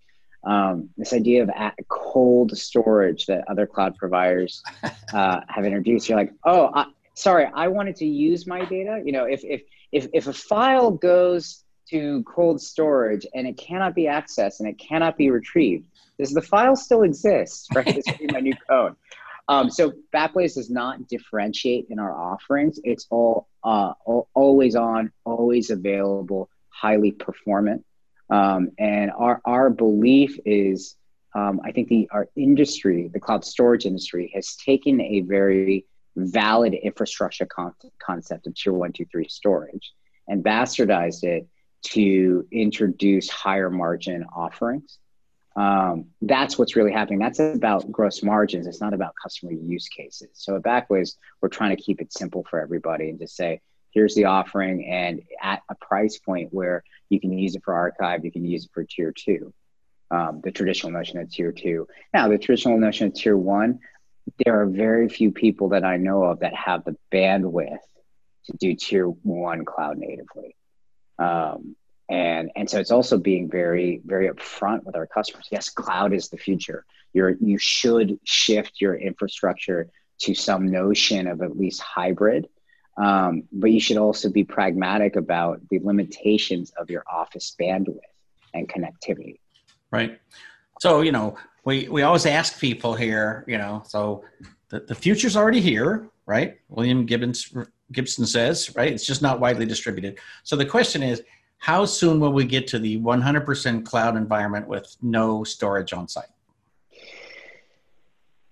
Um, 0.48 0.90
this 0.98 1.12
idea 1.12 1.44
of 1.44 1.50
cold 1.90 2.58
storage 2.58 3.26
that 3.26 3.44
other 3.50 3.68
cloud 3.68 3.98
providers 3.98 4.64
uh, 5.14 5.42
have 5.50 5.66
introduced. 5.66 6.08
You're 6.08 6.18
like, 6.18 6.32
oh, 6.46 6.72
I, 6.74 6.86
sorry, 7.16 7.48
I 7.54 7.68
wanted 7.68 7.98
to 7.98 8.06
use 8.06 8.48
my 8.48 8.64
data. 8.64 9.02
You 9.04 9.12
know, 9.12 9.26
if 9.26 9.44
if 9.44 9.64
if 9.92 10.08
if 10.14 10.28
a 10.28 10.34
file 10.34 10.92
goes 10.92 11.64
to 11.90 12.24
cold 12.24 12.62
storage 12.62 13.28
and 13.34 13.46
it 13.46 13.58
cannot 13.58 13.94
be 13.94 14.04
accessed 14.04 14.60
and 14.60 14.70
it 14.70 14.80
cannot 14.80 15.18
be 15.18 15.30
retrieved, 15.30 15.86
does 16.18 16.32
the 16.32 16.42
file 16.42 16.78
still 16.78 17.04
exist? 17.04 17.68
Right, 17.76 17.86
this 17.86 18.06
would 18.08 18.18
be 18.18 18.28
my 18.32 18.40
new 18.40 18.56
code. 18.70 18.96
Um, 19.50 19.70
so 19.70 19.94
Backblaze 20.14 20.56
does 20.56 20.70
not 20.70 21.08
differentiate 21.08 21.88
in 21.90 22.00
our 22.00 22.14
offerings. 22.14 22.80
It's 22.84 23.08
all, 23.10 23.48
uh, 23.64 23.94
all 24.06 24.28
always 24.34 24.76
on, 24.76 25.12
always 25.24 25.70
available, 25.70 26.50
highly 26.70 27.12
performant. 27.14 27.86
Um, 28.30 28.72
and 28.78 29.12
our, 29.12 29.42
our 29.46 29.70
belief 29.70 30.38
is, 30.46 30.96
um, 31.36 31.62
I 31.64 31.72
think 31.72 31.88
the, 31.88 32.10
our 32.12 32.28
industry, 32.36 33.10
the 33.14 33.20
cloud 33.20 33.46
storage 33.46 33.86
industry, 33.86 34.32
has 34.36 34.56
taken 34.56 35.00
a 35.02 35.22
very 35.22 35.86
valid 36.16 36.74
infrastructure 36.74 37.46
con- 37.46 37.74
concept 38.00 38.48
of 38.48 38.56
tier 38.56 38.74
one, 38.74 38.92
two, 38.92 39.06
three 39.06 39.28
storage 39.28 39.94
and 40.28 40.44
bastardized 40.44 41.24
it 41.24 41.48
to 41.84 42.46
introduce 42.52 43.30
higher 43.30 43.70
margin 43.70 44.26
offerings. 44.36 44.98
Um, 45.56 46.08
that's 46.22 46.58
what's 46.58 46.76
really 46.76 46.92
happening. 46.92 47.20
That's 47.20 47.40
about 47.40 47.92
gross 47.92 48.22
margins. 48.22 48.68
It's 48.68 48.82
not 48.82 48.94
about 48.94 49.14
customer 49.22 49.54
use 49.54 49.88
cases. 49.88 50.30
So 50.34 50.56
at 50.56 50.64
Backblaze, 50.64 51.16
we're 51.42 51.50
trying 51.50 51.76
to 51.76 51.82
keep 51.82 52.02
it 52.02 52.14
simple 52.14 52.46
for 52.50 52.60
everybody 52.60 53.10
and 53.10 53.18
just 53.20 53.36
say, 53.36 53.62
here's 53.98 54.14
the 54.14 54.26
offering 54.26 54.86
and 54.86 55.24
at 55.42 55.64
a 55.70 55.76
price 55.76 56.20
point 56.20 56.54
where 56.54 56.84
you 57.10 57.20
can 57.20 57.32
use 57.36 57.56
it 57.56 57.64
for 57.66 57.74
archive 57.74 58.24
you 58.24 58.32
can 58.32 58.46
use 58.46 58.66
it 58.66 58.72
for 58.72 58.84
tier 58.84 59.12
two 59.12 59.52
um, 60.12 60.40
the 60.44 60.52
traditional 60.52 60.92
notion 60.92 61.20
of 61.20 61.32
tier 61.32 61.52
two. 61.52 61.88
Now 62.14 62.28
the 62.28 62.38
traditional 62.38 62.78
notion 62.78 63.08
of 63.08 63.16
tier 63.16 63.36
one 63.36 63.80
there 64.46 64.62
are 64.62 64.68
very 64.68 65.10
few 65.10 65.32
people 65.32 65.70
that 65.70 65.84
i 65.84 65.98
know 65.98 66.24
of 66.26 66.42
that 66.42 66.54
have 66.54 66.84
the 66.84 66.96
bandwidth 67.12 67.80
to 68.46 68.58
do 68.60 68.76
tier 68.76 69.08
one 69.08 69.66
cloud 69.66 69.98
natively. 69.98 70.56
Um, 71.18 71.76
and 72.08 72.52
and 72.56 72.70
so 72.70 72.80
it's 72.80 72.92
also 72.92 73.18
being 73.18 73.50
very 73.50 74.00
very 74.06 74.30
upfront 74.30 74.84
with 74.84 74.96
our 74.96 75.08
customers. 75.08 75.48
Yes 75.52 75.70
cloud 75.70 76.14
is 76.14 76.30
the 76.30 76.38
future. 76.38 76.86
You're 77.14 77.32
you 77.32 77.58
should 77.58 78.20
shift 78.24 78.80
your 78.80 78.96
infrastructure 78.96 79.90
to 80.20 80.36
some 80.36 80.68
notion 80.68 81.28
of 81.28 81.42
at 81.42 81.58
least 81.58 81.82
hybrid 81.82 82.48
um, 82.98 83.44
but 83.52 83.72
you 83.72 83.80
should 83.80 83.98
also 83.98 84.30
be 84.30 84.44
pragmatic 84.44 85.16
about 85.16 85.62
the 85.70 85.80
limitations 85.80 86.72
of 86.78 86.90
your 86.90 87.04
office 87.12 87.56
bandwidth 87.60 88.00
and 88.54 88.68
connectivity. 88.68 89.40
Right. 89.92 90.20
So, 90.82 91.02
you 91.02 91.12
know, 91.12 91.38
we, 91.64 91.88
we 91.90 92.02
always 92.02 92.26
ask 92.26 92.60
people 92.60 92.94
here, 92.96 93.44
you 93.48 93.58
know, 93.58 93.84
so 93.86 94.24
the, 94.70 94.82
the 94.82 94.96
future's 94.96 95.38
already 95.38 95.62
here, 95.62 96.10
right? 96.26 96.58
William 96.70 97.06
Gibbons, 97.06 97.54
Gibson 97.92 98.26
says, 98.26 98.76
right? 98.76 98.92
It's 98.92 99.06
just 99.06 99.22
not 99.22 99.40
widely 99.40 99.66
distributed. 99.66 100.20
So 100.44 100.56
the 100.56 100.66
question 100.66 101.04
is, 101.04 101.22
how 101.60 101.86
soon 101.86 102.20
will 102.20 102.34
we 102.34 102.46
get 102.46 102.68
to 102.68 102.80
the 102.80 103.00
100% 103.00 103.86
cloud 103.86 104.16
environment 104.16 104.68
with 104.68 104.96
no 105.02 105.44
storage 105.44 105.94
on 105.94 106.08
site? 106.08 106.26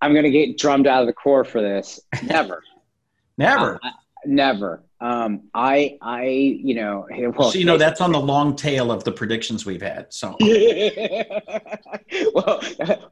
I'm 0.02 0.14
going 0.14 0.24
to 0.24 0.32
get 0.32 0.58
drummed 0.58 0.88
out 0.88 1.02
of 1.02 1.08
the 1.08 1.14
corps 1.14 1.46
for 1.46 1.62
this. 1.62 2.00
Never. 2.24 2.64
Never. 3.38 3.80
Uh, 3.84 3.90
Never. 4.26 4.84
Um, 5.02 5.50
I, 5.54 5.98
I, 6.02 6.26
you 6.26 6.74
know, 6.74 7.06
well, 7.38 7.52
so, 7.52 7.60
you 7.60 7.66
know, 7.66 7.78
that's 7.78 8.02
on 8.02 8.12
the 8.12 8.20
long 8.34 8.56
tail 8.56 8.92
of 8.92 9.04
the 9.04 9.12
predictions 9.12 9.66
we've 9.66 9.82
had. 9.82 10.12
So, 10.14 10.36
well, 12.34 12.62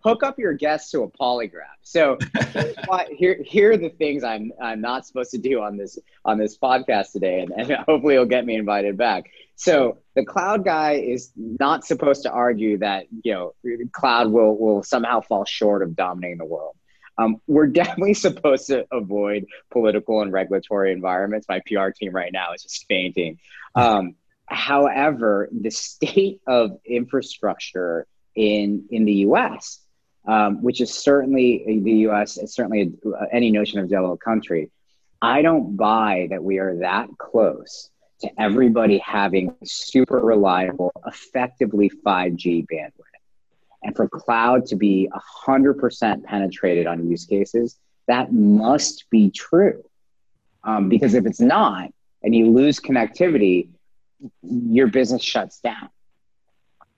hook 0.04 0.24
up 0.24 0.40
your 0.40 0.54
guests 0.54 0.92
to 0.92 1.04
a 1.04 1.10
polygraph. 1.10 1.78
So, 1.82 2.18
here, 3.12 3.40
here 3.46 3.74
are 3.74 3.78
the 3.78 3.90
things 3.90 4.24
I'm, 4.24 4.52
I'm 4.62 4.82
not 4.82 5.06
supposed 5.06 5.32
to 5.32 5.38
do 5.38 5.62
on 5.62 5.78
this, 5.78 6.00
on 6.26 6.38
this 6.38 6.58
podcast 6.58 7.12
today, 7.12 7.42
and, 7.42 7.52
and 7.52 7.72
hopefully, 7.86 8.16
you'll 8.16 8.26
get 8.26 8.46
me 8.46 8.56
invited 8.56 8.98
back. 8.98 9.30
So, 9.56 9.98
the 10.16 10.24
cloud 10.26 10.64
guy 10.64 10.94
is 10.94 11.32
not 11.36 11.84
supposed 11.86 12.24
to 12.24 12.32
argue 12.32 12.78
that 12.78 13.08
you 13.24 13.34
know, 13.34 13.54
cloud 13.92 14.32
will, 14.32 14.58
will 14.58 14.84
somehow 14.84 15.22
fall 15.22 15.44
short 15.46 15.84
of 15.84 15.96
dominating 15.96 16.38
the 16.38 16.46
world. 16.46 16.76
Um, 17.18 17.38
we're 17.48 17.68
definitely 17.82 18.14
supposed 18.14 18.68
to 18.68 18.86
avoid 18.92 19.46
political 19.72 20.22
and 20.22 20.32
regulatory 20.32 20.92
environments. 20.92 21.48
My 21.48 21.62
PR 21.66 21.90
team 21.90 22.12
right 22.12 22.32
now 22.32 22.54
is 22.54 22.64
just 22.64 22.86
fainting. 22.88 23.40
Um, 23.76 24.16
however, 24.46 25.50
the 25.52 25.72
state 25.72 26.42
of 26.48 26.80
infrastructure 26.86 28.08
in 28.36 28.86
in 28.90 29.06
the 29.06 29.14
U.S., 29.28 29.80
um, 30.28 30.62
which 30.62 30.82
is 30.82 30.94
certainly 30.94 31.82
the 31.84 31.92
U.S., 32.08 32.38
is 32.38 32.54
certainly 32.54 32.94
a, 33.06 33.36
any 33.36 33.52
notion 33.52 33.80
of 33.80 33.90
developed 33.90 34.24
country. 34.24 34.72
I 35.22 35.42
don't 35.42 35.78
buy 35.78 36.28
that 36.32 36.44
we 36.44 36.60
are 36.60 36.80
that 36.80 37.08
close 37.18 37.90
to 38.22 38.30
everybody 38.38 38.98
having 39.00 39.56
super 39.64 40.20
reliable, 40.20 40.92
effectively 41.06 41.90
5G 42.06 42.66
bandwidth 42.68 43.13
and 43.84 43.96
for 43.96 44.08
cloud 44.08 44.66
to 44.68 44.76
be 44.76 45.10
100% 45.46 46.24
penetrated 46.24 46.88
on 46.88 47.10
use 47.10 47.26
cases, 47.26 47.78
that 48.08 48.34
must 48.34 49.10
be 49.10 49.30
true. 49.30 49.84
Um, 50.64 50.90
because 50.90 51.14
if 51.14 51.26
it's 51.26 51.42
not, 51.42 51.90
and 52.22 52.34
you 52.34 52.50
lose 52.52 52.80
connectivity, 52.80 53.70
your 54.42 54.88
business 54.88 55.22
shuts 55.22 55.60
down. 55.60 55.90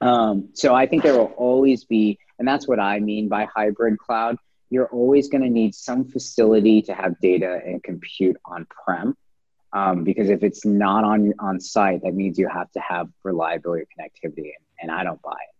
Um, 0.01 0.49
so 0.53 0.75
I 0.75 0.85
think 0.85 1.03
there 1.03 1.17
will 1.17 1.33
always 1.37 1.83
be, 1.85 2.19
and 2.37 2.47
that's 2.47 2.67
what 2.67 2.79
I 2.79 2.99
mean 2.99 3.27
by 3.27 3.45
hybrid 3.45 3.97
cloud. 3.97 4.37
You're 4.69 4.87
always 4.87 5.29
going 5.29 5.43
to 5.43 5.49
need 5.49 5.73
some 5.73 6.05
facility 6.05 6.81
to 6.83 6.93
have 6.93 7.19
data 7.19 7.59
and 7.65 7.81
compute 7.81 8.37
on 8.45 8.67
prem. 8.85 9.15
Um, 9.73 10.03
because 10.03 10.29
if 10.29 10.41
it's 10.41 10.65
not 10.65 11.03
on 11.03 11.33
on 11.37 11.59
site, 11.59 12.01
that 12.03 12.13
means 12.13 12.39
you 12.39 12.47
have 12.47 12.71
to 12.71 12.79
have 12.79 13.09
reliability 13.23 13.83
or 13.83 13.85
connectivity, 13.85 14.51
and, 14.55 14.65
and 14.83 14.91
I 14.91 15.03
don't 15.03 15.21
buy 15.21 15.31
it. 15.31 15.54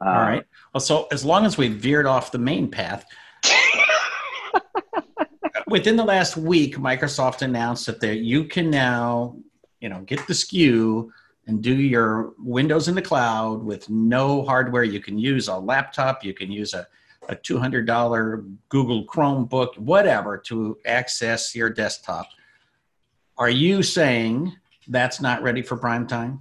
All 0.00 0.08
uh, 0.08 0.12
right. 0.12 0.44
Well, 0.74 0.80
so 0.80 1.06
as 1.10 1.24
long 1.24 1.46
as 1.46 1.56
we 1.56 1.68
veered 1.68 2.06
off 2.06 2.32
the 2.32 2.38
main 2.38 2.70
path, 2.70 3.06
within 5.66 5.96
the 5.96 6.04
last 6.04 6.36
week, 6.36 6.76
Microsoft 6.76 7.42
announced 7.42 7.86
that 7.86 8.00
there, 8.00 8.12
you 8.12 8.44
can 8.44 8.70
now, 8.70 9.36
you 9.80 9.88
know, 9.88 10.00
get 10.00 10.26
the 10.26 10.34
SKU 10.34 11.08
and 11.46 11.62
do 11.62 11.74
your 11.74 12.34
Windows 12.38 12.88
in 12.88 12.94
the 12.94 13.02
cloud 13.02 13.62
with 13.62 13.88
no 13.88 14.44
hardware. 14.44 14.84
You 14.84 15.00
can 15.00 15.18
use 15.18 15.48
a 15.48 15.56
laptop, 15.56 16.24
you 16.24 16.34
can 16.34 16.50
use 16.50 16.74
a, 16.74 16.86
a 17.28 17.36
$200 17.36 18.56
Google 18.68 19.06
Chromebook, 19.06 19.78
whatever, 19.78 20.36
to 20.38 20.76
access 20.84 21.54
your 21.54 21.70
desktop. 21.70 22.26
Are 23.38 23.50
you 23.50 23.82
saying 23.82 24.56
that's 24.88 25.20
not 25.20 25.42
ready 25.42 25.62
for 25.62 25.76
prime 25.76 26.06
time? 26.06 26.40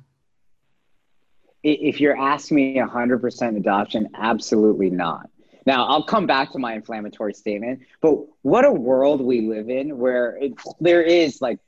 If 1.66 2.00
you're 2.00 2.18
asking 2.18 2.56
me 2.56 2.76
100% 2.78 3.58
adoption, 3.58 4.10
absolutely 4.16 4.90
not. 4.90 5.30
Now, 5.66 5.88
I'll 5.88 6.04
come 6.04 6.28
back 6.28 6.52
to 6.52 6.60
my 6.60 6.74
inflammatory 6.74 7.34
statement, 7.34 7.82
but 8.02 8.20
what 8.44 8.66
a 8.66 8.72
world 8.72 9.20
we 9.20 9.42
live 9.42 9.70
in 9.70 9.98
where 9.98 10.38
it, 10.38 10.54
there 10.80 11.02
is 11.02 11.42
like 11.42 11.60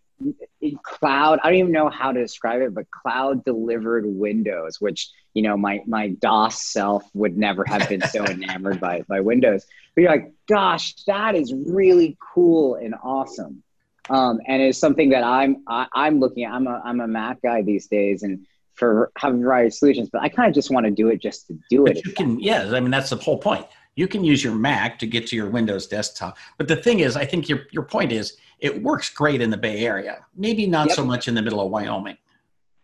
cloud, 0.83 1.39
I 1.43 1.49
don't 1.49 1.59
even 1.59 1.71
know 1.71 1.89
how 1.89 2.11
to 2.11 2.19
describe 2.19 2.61
it, 2.61 2.75
but 2.75 2.89
cloud 2.91 3.43
delivered 3.43 4.05
Windows, 4.05 4.79
which, 4.79 5.09
you 5.33 5.41
know, 5.41 5.57
my, 5.57 5.81
my 5.87 6.09
DOS 6.09 6.61
self 6.71 7.03
would 7.15 7.37
never 7.37 7.63
have 7.65 7.89
been 7.89 8.01
so 8.01 8.23
enamored 8.25 8.79
by, 8.79 9.01
by 9.07 9.21
Windows. 9.21 9.65
But 9.95 10.01
you're 10.01 10.11
like, 10.11 10.31
gosh, 10.47 10.93
that 11.05 11.33
is 11.35 11.51
really 11.53 12.17
cool 12.33 12.75
and 12.75 12.93
awesome. 13.01 13.63
Um, 14.09 14.39
and 14.47 14.61
it's 14.61 14.77
something 14.77 15.09
that 15.09 15.23
I'm, 15.23 15.63
I, 15.67 15.81
am 15.81 15.87
i 15.93 16.07
am 16.07 16.19
looking 16.19 16.45
at. 16.45 16.53
I'm 16.53 16.67
a, 16.67 16.81
I'm 16.85 16.99
a 16.99 17.07
Mac 17.07 17.41
guy 17.41 17.63
these 17.63 17.87
days. 17.87 18.23
And 18.23 18.45
for 18.77 19.11
having 19.17 19.41
a 19.41 19.43
variety 19.43 19.67
of 19.67 19.73
solutions, 19.73 20.09
but 20.09 20.21
I 20.21 20.29
kind 20.29 20.47
of 20.47 20.55
just 20.55 20.71
want 20.71 20.85
to 20.85 20.91
do 20.91 21.09
it 21.09 21.21
just 21.21 21.47
to 21.47 21.59
do 21.69 21.85
it. 21.87 22.05
You 22.05 22.13
can, 22.13 22.39
yeah, 22.39 22.71
I 22.73 22.79
mean, 22.79 22.91
that's 22.91 23.09
the 23.09 23.17
whole 23.17 23.37
point. 23.37 23.65
You 23.95 24.07
can 24.07 24.23
use 24.23 24.43
your 24.43 24.53
Mac 24.53 24.99
to 24.99 25.07
get 25.07 25.27
to 25.27 25.35
your 25.35 25.49
Windows 25.49 25.87
desktop. 25.87 26.37
But 26.57 26.67
the 26.67 26.75
thing 26.75 26.99
is, 26.99 27.17
I 27.17 27.25
think 27.25 27.49
your, 27.49 27.61
your 27.71 27.83
point 27.83 28.11
is 28.11 28.37
it 28.59 28.83
works 28.83 29.09
great 29.09 29.41
in 29.41 29.49
the 29.49 29.57
Bay 29.57 29.85
Area, 29.85 30.25
maybe 30.35 30.67
not 30.67 30.87
yep. 30.87 30.95
so 30.95 31.03
much 31.03 31.27
in 31.27 31.33
the 31.33 31.41
middle 31.41 31.59
of 31.59 31.71
Wyoming. 31.71 32.17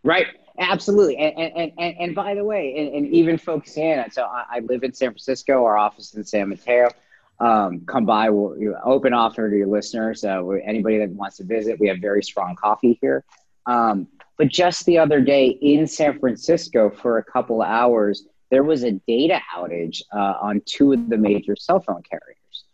Right. 0.02 0.26
Absolutely. 0.58 1.16
And, 1.16 1.52
and, 1.56 1.72
and, 1.78 1.96
and 1.98 2.14
by 2.14 2.34
the 2.34 2.44
way, 2.44 2.76
and, 2.76 2.94
and 2.96 3.14
even 3.14 3.38
folks 3.38 3.76
in, 3.76 4.04
so 4.10 4.24
I, 4.24 4.44
I 4.50 4.60
live 4.60 4.84
in 4.84 4.92
San 4.92 5.10
Francisco, 5.10 5.64
our 5.64 5.76
office 5.76 6.14
in 6.14 6.24
San 6.24 6.48
Mateo. 6.48 6.90
um, 7.40 7.82
come 7.86 8.04
by. 8.04 8.30
We'll 8.30 8.56
you 8.58 8.70
know, 8.72 8.80
open 8.84 9.12
offer 9.12 9.50
to 9.50 9.56
your 9.56 9.66
listeners. 9.66 10.24
Uh, 10.24 10.46
anybody 10.64 10.98
that 10.98 11.10
wants 11.10 11.38
to 11.38 11.44
visit, 11.44 11.80
we 11.80 11.88
have 11.88 11.98
very 11.98 12.22
strong 12.22 12.56
coffee 12.56 12.98
here. 13.00 13.24
Um, 13.66 14.08
but 14.36 14.48
just 14.48 14.84
the 14.86 14.98
other 14.98 15.20
day 15.20 15.46
in 15.46 15.86
San 15.86 16.18
Francisco 16.18 16.90
for 16.90 17.18
a 17.18 17.24
couple 17.24 17.62
hours, 17.62 18.26
there 18.50 18.64
was 18.64 18.84
a 18.84 18.92
data 19.06 19.40
outage 19.56 20.02
uh, 20.12 20.34
on 20.40 20.62
two 20.64 20.92
of 20.92 21.08
the 21.08 21.16
major 21.16 21.56
cell 21.56 21.80
phone 21.80 22.02
carriers. 22.02 22.64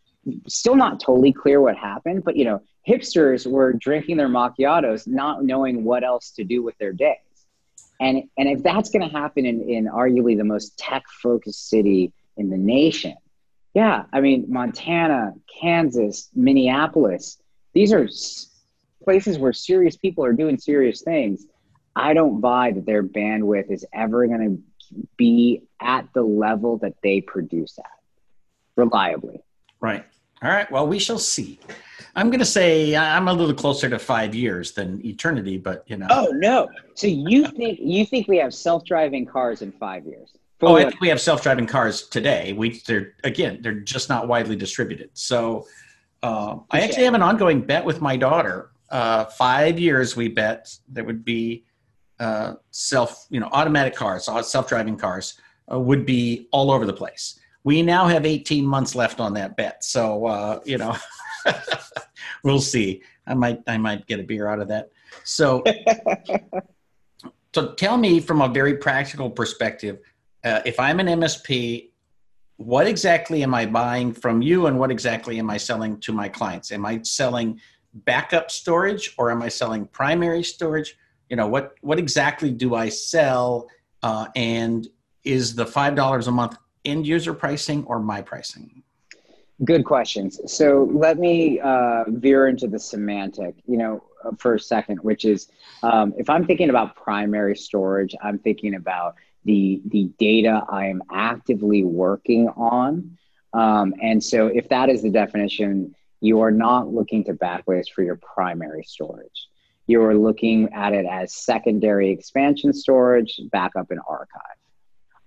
Still 0.48 0.76
not 0.76 1.00
totally 1.00 1.32
clear 1.32 1.60
what 1.60 1.76
happened, 1.76 2.24
but 2.24 2.36
you 2.36 2.44
know, 2.44 2.60
hipsters 2.86 3.50
were 3.50 3.72
drinking 3.72 4.16
their 4.16 4.28
macchiatos, 4.28 5.06
not 5.06 5.44
knowing 5.44 5.84
what 5.84 6.04
else 6.04 6.30
to 6.32 6.44
do 6.44 6.62
with 6.62 6.76
their 6.78 6.92
days. 6.92 7.16
And 8.00 8.24
and 8.38 8.48
if 8.48 8.62
that's 8.62 8.90
going 8.90 9.08
to 9.08 9.14
happen 9.14 9.44
in, 9.44 9.62
in 9.68 9.84
arguably 9.86 10.36
the 10.36 10.44
most 10.44 10.78
tech 10.78 11.04
focused 11.22 11.68
city 11.68 12.12
in 12.36 12.48
the 12.48 12.56
nation, 12.56 13.14
yeah, 13.74 14.04
I 14.12 14.20
mean 14.20 14.46
Montana, 14.48 15.34
Kansas, 15.60 16.30
Minneapolis, 16.34 17.38
these 17.74 17.92
are 17.92 18.08
places 19.02 19.38
where 19.38 19.52
serious 19.52 19.96
people 19.96 20.24
are 20.24 20.32
doing 20.32 20.58
serious 20.58 21.02
things. 21.02 21.46
I 21.96 22.14
don't 22.14 22.40
buy 22.40 22.72
that 22.72 22.86
their 22.86 23.02
bandwidth 23.02 23.70
is 23.70 23.84
ever 23.92 24.26
going 24.26 24.40
to 24.40 25.04
be 25.16 25.62
at 25.80 26.06
the 26.14 26.22
level 26.22 26.78
that 26.78 26.94
they 27.02 27.20
produce 27.20 27.78
at 27.78 27.90
reliably. 28.76 29.40
Right. 29.80 30.04
All 30.42 30.50
right. 30.50 30.70
Well, 30.70 30.86
we 30.86 30.98
shall 30.98 31.18
see. 31.18 31.58
I'm 32.16 32.28
going 32.28 32.40
to 32.40 32.46
say 32.46 32.96
I'm 32.96 33.28
a 33.28 33.32
little 33.32 33.54
closer 33.54 33.88
to 33.88 33.98
five 33.98 34.34
years 34.34 34.72
than 34.72 35.04
eternity, 35.04 35.58
but 35.58 35.84
you 35.86 35.96
know. 35.96 36.08
Oh 36.10 36.28
no! 36.32 36.68
So 36.94 37.06
you 37.06 37.46
think 37.46 37.78
you 37.80 38.04
think 38.04 38.26
we 38.26 38.36
have 38.38 38.52
self-driving 38.52 39.26
cars 39.26 39.62
in 39.62 39.70
five 39.72 40.04
years? 40.06 40.32
oh, 40.62 40.76
I 40.76 40.84
think 40.84 41.00
we 41.00 41.08
have 41.08 41.20
self-driving 41.20 41.66
cars 41.66 42.08
today. 42.08 42.52
We 42.52 42.80
they're 42.86 43.14
again 43.24 43.60
they're 43.62 43.80
just 43.80 44.08
not 44.08 44.28
widely 44.28 44.56
distributed. 44.56 45.10
So 45.14 45.66
uh, 46.22 46.56
I 46.70 46.80
actually 46.80 47.04
have 47.04 47.14
an 47.14 47.22
ongoing 47.22 47.60
bet 47.60 47.84
with 47.84 48.00
my 48.00 48.16
daughter. 48.16 48.70
Uh, 48.90 49.24
five 49.26 49.78
years 49.78 50.16
we 50.16 50.28
bet 50.28 50.74
there 50.88 51.04
would 51.04 51.24
be 51.24 51.64
uh, 52.18 52.54
self 52.70 53.26
you 53.30 53.40
know 53.40 53.48
automatic 53.52 53.94
cars, 53.94 54.28
self-driving 54.42 54.96
cars 54.96 55.40
uh, 55.72 55.78
would 55.78 56.04
be 56.04 56.48
all 56.52 56.70
over 56.70 56.86
the 56.86 56.92
place. 56.92 57.38
We 57.62 57.82
now 57.82 58.06
have 58.08 58.24
18 58.24 58.64
months 58.64 58.94
left 58.94 59.20
on 59.20 59.34
that 59.34 59.56
bet, 59.56 59.84
so 59.84 60.26
uh, 60.26 60.60
you 60.64 60.78
know 60.78 60.96
we'll 62.44 62.60
see. 62.60 63.02
I 63.26 63.34
might 63.34 63.60
I 63.66 63.78
might 63.78 64.06
get 64.06 64.20
a 64.20 64.24
beer 64.24 64.48
out 64.48 64.60
of 64.60 64.68
that. 64.68 64.90
So. 65.24 65.62
so 67.52 67.72
tell 67.74 67.96
me 67.96 68.20
from 68.20 68.42
a 68.42 68.48
very 68.48 68.76
practical 68.76 69.28
perspective 69.28 69.98
uh, 70.44 70.60
if 70.64 70.80
I'm 70.80 71.00
an 71.00 71.06
MSP, 71.06 71.90
what 72.56 72.86
exactly 72.86 73.42
am 73.42 73.54
I 73.54 73.66
buying 73.66 74.12
from 74.12 74.42
you 74.42 74.66
and 74.66 74.78
what 74.78 74.90
exactly 74.90 75.38
am 75.38 75.50
I 75.50 75.56
selling 75.56 75.98
to 76.00 76.12
my 76.12 76.28
clients? 76.28 76.72
Am 76.72 76.84
I 76.84 77.00
selling 77.02 77.60
backup 77.92 78.50
storage 78.50 79.14
or 79.18 79.30
am 79.30 79.42
I 79.42 79.48
selling 79.48 79.86
primary 79.86 80.42
storage? 80.42 80.96
You 81.28 81.36
know, 81.36 81.46
what, 81.46 81.74
what 81.80 81.98
exactly 81.98 82.50
do 82.50 82.74
I 82.74 82.88
sell? 82.88 83.68
Uh, 84.02 84.26
and 84.34 84.88
is 85.24 85.54
the 85.54 85.64
$5 85.64 86.26
a 86.26 86.30
month 86.30 86.56
end 86.84 87.06
user 87.06 87.34
pricing 87.34 87.84
or 87.84 88.00
my 88.00 88.22
pricing? 88.22 88.82
Good 89.64 89.84
questions. 89.84 90.40
So 90.46 90.88
let 90.92 91.18
me 91.18 91.60
uh, 91.60 92.04
veer 92.08 92.48
into 92.48 92.66
the 92.66 92.78
semantic, 92.78 93.56
you 93.66 93.76
know, 93.76 94.02
for 94.38 94.54
a 94.54 94.60
second, 94.60 94.98
which 94.98 95.24
is 95.24 95.48
um, 95.82 96.14
if 96.16 96.30
I'm 96.30 96.46
thinking 96.46 96.70
about 96.70 96.96
primary 96.96 97.56
storage, 97.56 98.14
I'm 98.22 98.38
thinking 98.38 98.74
about 98.74 99.16
the 99.44 99.80
the 99.86 100.10
data 100.18 100.62
I 100.68 100.86
am 100.86 101.02
actively 101.10 101.84
working 101.84 102.48
on. 102.48 103.16
Um, 103.52 103.94
and 104.02 104.22
so, 104.22 104.46
if 104.46 104.68
that 104.68 104.88
is 104.88 105.02
the 105.02 105.10
definition, 105.10 105.94
you 106.20 106.40
are 106.40 106.50
not 106.50 106.92
looking 106.92 107.24
to 107.24 107.34
Backblaze 107.34 107.90
for 107.90 108.02
your 108.02 108.16
primary 108.16 108.84
storage. 108.84 109.48
You 109.86 110.02
are 110.02 110.14
looking 110.14 110.72
at 110.72 110.92
it 110.92 111.06
as 111.06 111.34
secondary 111.34 112.10
expansion 112.10 112.72
storage, 112.72 113.40
backup, 113.50 113.90
and 113.90 114.00
archive. 114.06 114.40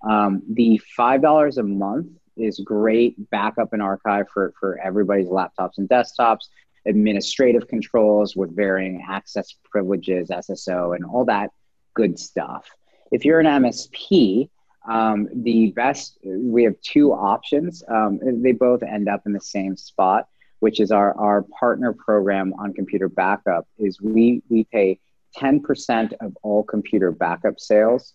Um, 0.08 0.42
the 0.48 0.80
five 0.96 1.22
dollars 1.22 1.58
a 1.58 1.62
month 1.62 2.08
is 2.36 2.60
great 2.60 3.30
backup 3.30 3.72
and 3.72 3.82
archive 3.82 4.26
for 4.32 4.54
for 4.58 4.78
everybody's 4.80 5.28
laptops 5.28 5.78
and 5.78 5.88
desktops. 5.88 6.48
Administrative 6.86 7.66
controls 7.66 8.36
with 8.36 8.54
varying 8.54 9.04
access 9.08 9.54
privileges, 9.70 10.28
SSO, 10.28 10.94
and 10.94 11.04
all 11.04 11.24
that 11.24 11.50
good 11.94 12.18
stuff. 12.18 12.68
If 13.10 13.24
you're 13.24 13.40
an 13.40 13.46
MSP, 13.46 14.50
um, 14.86 15.28
the 15.32 15.72
best, 15.72 16.18
we 16.24 16.64
have 16.64 16.78
two 16.82 17.12
options. 17.12 17.82
Um, 17.88 18.20
they 18.42 18.52
both 18.52 18.82
end 18.82 19.08
up 19.08 19.22
in 19.24 19.32
the 19.32 19.40
same 19.40 19.76
spot, 19.76 20.28
which 20.64 20.80
is 20.80 20.90
our, 20.90 21.14
our 21.18 21.42
partner 21.60 21.92
program 21.92 22.54
on 22.54 22.72
computer 22.72 23.06
backup 23.06 23.68
is 23.76 24.00
we, 24.00 24.42
we 24.48 24.64
pay 24.64 24.98
10% 25.36 26.14
of 26.22 26.34
all 26.42 26.62
computer 26.62 27.12
backup 27.12 27.60
sales 27.60 28.14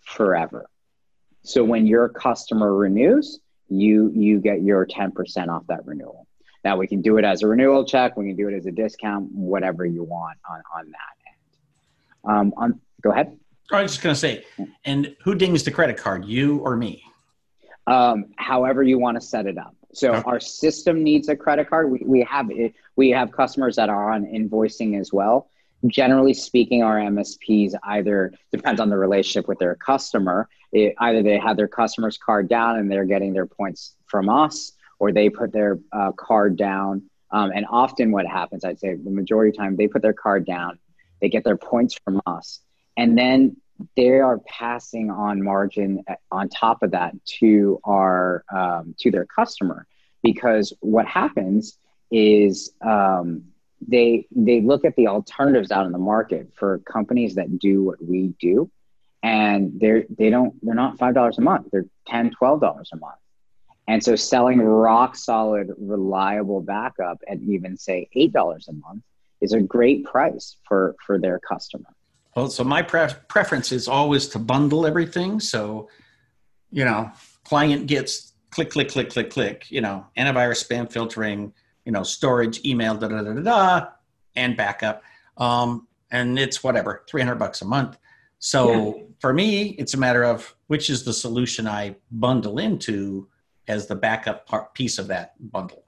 forever. 0.00 0.66
So 1.44 1.62
when 1.62 1.86
your 1.86 2.08
customer 2.08 2.74
renews, 2.74 3.38
you, 3.68 4.10
you 4.12 4.40
get 4.40 4.60
your 4.62 4.84
10% 4.84 5.46
off 5.46 5.68
that 5.68 5.86
renewal. 5.86 6.26
Now 6.64 6.76
we 6.76 6.88
can 6.88 7.00
do 7.00 7.16
it 7.18 7.24
as 7.24 7.44
a 7.44 7.46
renewal 7.46 7.84
check. 7.84 8.16
We 8.16 8.26
can 8.26 8.34
do 8.34 8.48
it 8.48 8.56
as 8.56 8.66
a 8.66 8.72
discount, 8.72 9.30
whatever 9.30 9.86
you 9.86 10.02
want 10.02 10.36
on, 10.50 10.62
on 10.76 10.90
that 10.90 11.14
end. 11.28 12.36
Um, 12.36 12.54
on, 12.56 12.80
go 13.02 13.12
ahead. 13.12 13.38
I 13.70 13.82
was 13.82 13.92
just 13.92 14.02
going 14.02 14.14
to 14.14 14.20
say, 14.20 14.44
and 14.84 15.14
who 15.22 15.36
dings 15.36 15.62
the 15.62 15.70
credit 15.70 15.96
card, 15.96 16.24
you 16.24 16.58
or 16.58 16.76
me? 16.76 17.04
Um, 17.86 18.32
however 18.34 18.82
you 18.82 18.98
want 18.98 19.16
to 19.16 19.20
set 19.20 19.46
it 19.46 19.58
up. 19.58 19.76
So 19.96 20.12
okay. 20.12 20.22
our 20.26 20.40
system 20.40 21.02
needs 21.02 21.28
a 21.28 21.36
credit 21.36 21.68
card. 21.70 21.90
We, 21.90 22.02
we 22.04 22.20
have 22.22 22.50
it, 22.50 22.74
we 22.96 23.10
have 23.10 23.32
customers 23.32 23.76
that 23.76 23.88
are 23.88 24.12
on 24.12 24.24
invoicing 24.24 25.00
as 25.00 25.12
well. 25.12 25.48
Generally 25.86 26.34
speaking, 26.34 26.82
our 26.82 26.98
MSPs 26.98 27.74
either 27.84 28.32
depends 28.50 28.80
on 28.80 28.88
the 28.88 28.96
relationship 28.96 29.48
with 29.48 29.58
their 29.58 29.74
customer. 29.74 30.48
It, 30.72 30.94
either 30.98 31.22
they 31.22 31.38
have 31.38 31.56
their 31.56 31.68
customer's 31.68 32.16
card 32.16 32.48
down 32.48 32.78
and 32.78 32.90
they're 32.90 33.04
getting 33.04 33.32
their 33.32 33.46
points 33.46 33.94
from 34.06 34.28
us, 34.28 34.72
or 34.98 35.12
they 35.12 35.28
put 35.28 35.52
their 35.52 35.78
uh, 35.92 36.12
card 36.12 36.56
down. 36.56 37.02
Um, 37.30 37.52
and 37.54 37.66
often, 37.68 38.12
what 38.12 38.26
happens, 38.26 38.64
I'd 38.64 38.78
say, 38.78 38.94
the 38.94 39.10
majority 39.10 39.50
of 39.50 39.54
the 39.54 39.58
time, 39.58 39.76
they 39.76 39.88
put 39.88 40.02
their 40.02 40.12
card 40.12 40.46
down, 40.46 40.78
they 41.20 41.28
get 41.28 41.44
their 41.44 41.56
points 41.56 41.98
from 42.04 42.20
us, 42.26 42.60
and 42.96 43.18
then 43.18 43.56
they 43.96 44.20
are 44.20 44.38
passing 44.38 45.10
on 45.10 45.42
margin 45.42 46.04
on 46.30 46.48
top 46.48 46.82
of 46.82 46.92
that 46.92 47.12
to 47.24 47.80
our 47.84 48.44
um, 48.52 48.94
to 49.00 49.10
their 49.10 49.26
customer. 49.26 49.86
Because 50.22 50.72
what 50.80 51.06
happens 51.06 51.78
is 52.10 52.72
um, 52.80 53.44
they 53.86 54.26
they 54.30 54.60
look 54.60 54.84
at 54.84 54.96
the 54.96 55.08
alternatives 55.08 55.70
out 55.70 55.86
in 55.86 55.92
the 55.92 55.98
market 55.98 56.52
for 56.54 56.78
companies 56.78 57.34
that 57.34 57.58
do 57.58 57.82
what 57.82 58.02
we 58.02 58.34
do 58.40 58.70
and 59.24 59.80
they're 59.80 60.04
they 60.10 60.30
don't 60.30 60.54
they're 60.62 60.74
not 60.74 60.98
five 60.98 61.14
dollars 61.14 61.38
a 61.38 61.40
month 61.40 61.66
they're 61.72 61.86
10 62.06 62.30
12 62.30 62.60
dollars 62.60 62.90
a 62.92 62.96
month. 62.96 63.18
And 63.86 64.02
so 64.02 64.16
selling 64.16 64.60
rock 64.60 65.16
solid 65.16 65.72
reliable 65.78 66.60
backup 66.60 67.18
at 67.28 67.40
even 67.40 67.76
say 67.76 68.08
eight 68.14 68.32
dollars 68.32 68.68
a 68.68 68.72
month 68.72 69.02
is 69.40 69.52
a 69.52 69.60
great 69.60 70.04
price 70.04 70.56
for 70.64 70.94
for 71.04 71.18
their 71.18 71.38
customer 71.40 71.88
well, 72.36 72.48
so 72.48 72.64
my 72.64 72.82
pre- 72.82 73.08
preference 73.28 73.72
is 73.72 73.88
always 73.88 74.28
to 74.28 74.38
bundle 74.38 74.86
everything. 74.86 75.40
So, 75.40 75.88
you 76.70 76.84
know, 76.84 77.10
client 77.44 77.86
gets 77.86 78.32
click, 78.50 78.70
click, 78.70 78.88
click, 78.88 79.10
click, 79.10 79.30
click, 79.30 79.70
you 79.70 79.80
know, 79.80 80.06
antivirus, 80.16 80.66
spam 80.66 80.90
filtering, 80.90 81.52
you 81.84 81.92
know, 81.92 82.02
storage, 82.02 82.64
email, 82.64 82.94
da 82.94 83.08
da 83.08 83.22
da 83.22 83.32
da, 83.32 83.40
da 83.40 83.86
and 84.36 84.56
backup. 84.56 85.02
Um, 85.36 85.86
and 86.10 86.38
it's 86.38 86.62
whatever, 86.62 87.04
300 87.08 87.36
bucks 87.36 87.62
a 87.62 87.64
month. 87.64 87.98
So 88.38 88.96
yeah. 88.96 89.02
for 89.20 89.32
me, 89.32 89.70
it's 89.78 89.94
a 89.94 89.98
matter 89.98 90.24
of 90.24 90.54
which 90.66 90.90
is 90.90 91.04
the 91.04 91.12
solution 91.12 91.66
I 91.66 91.96
bundle 92.10 92.58
into 92.58 93.28
as 93.68 93.86
the 93.86 93.94
backup 93.94 94.46
part, 94.46 94.74
piece 94.74 94.98
of 94.98 95.08
that 95.08 95.34
bundle. 95.50 95.84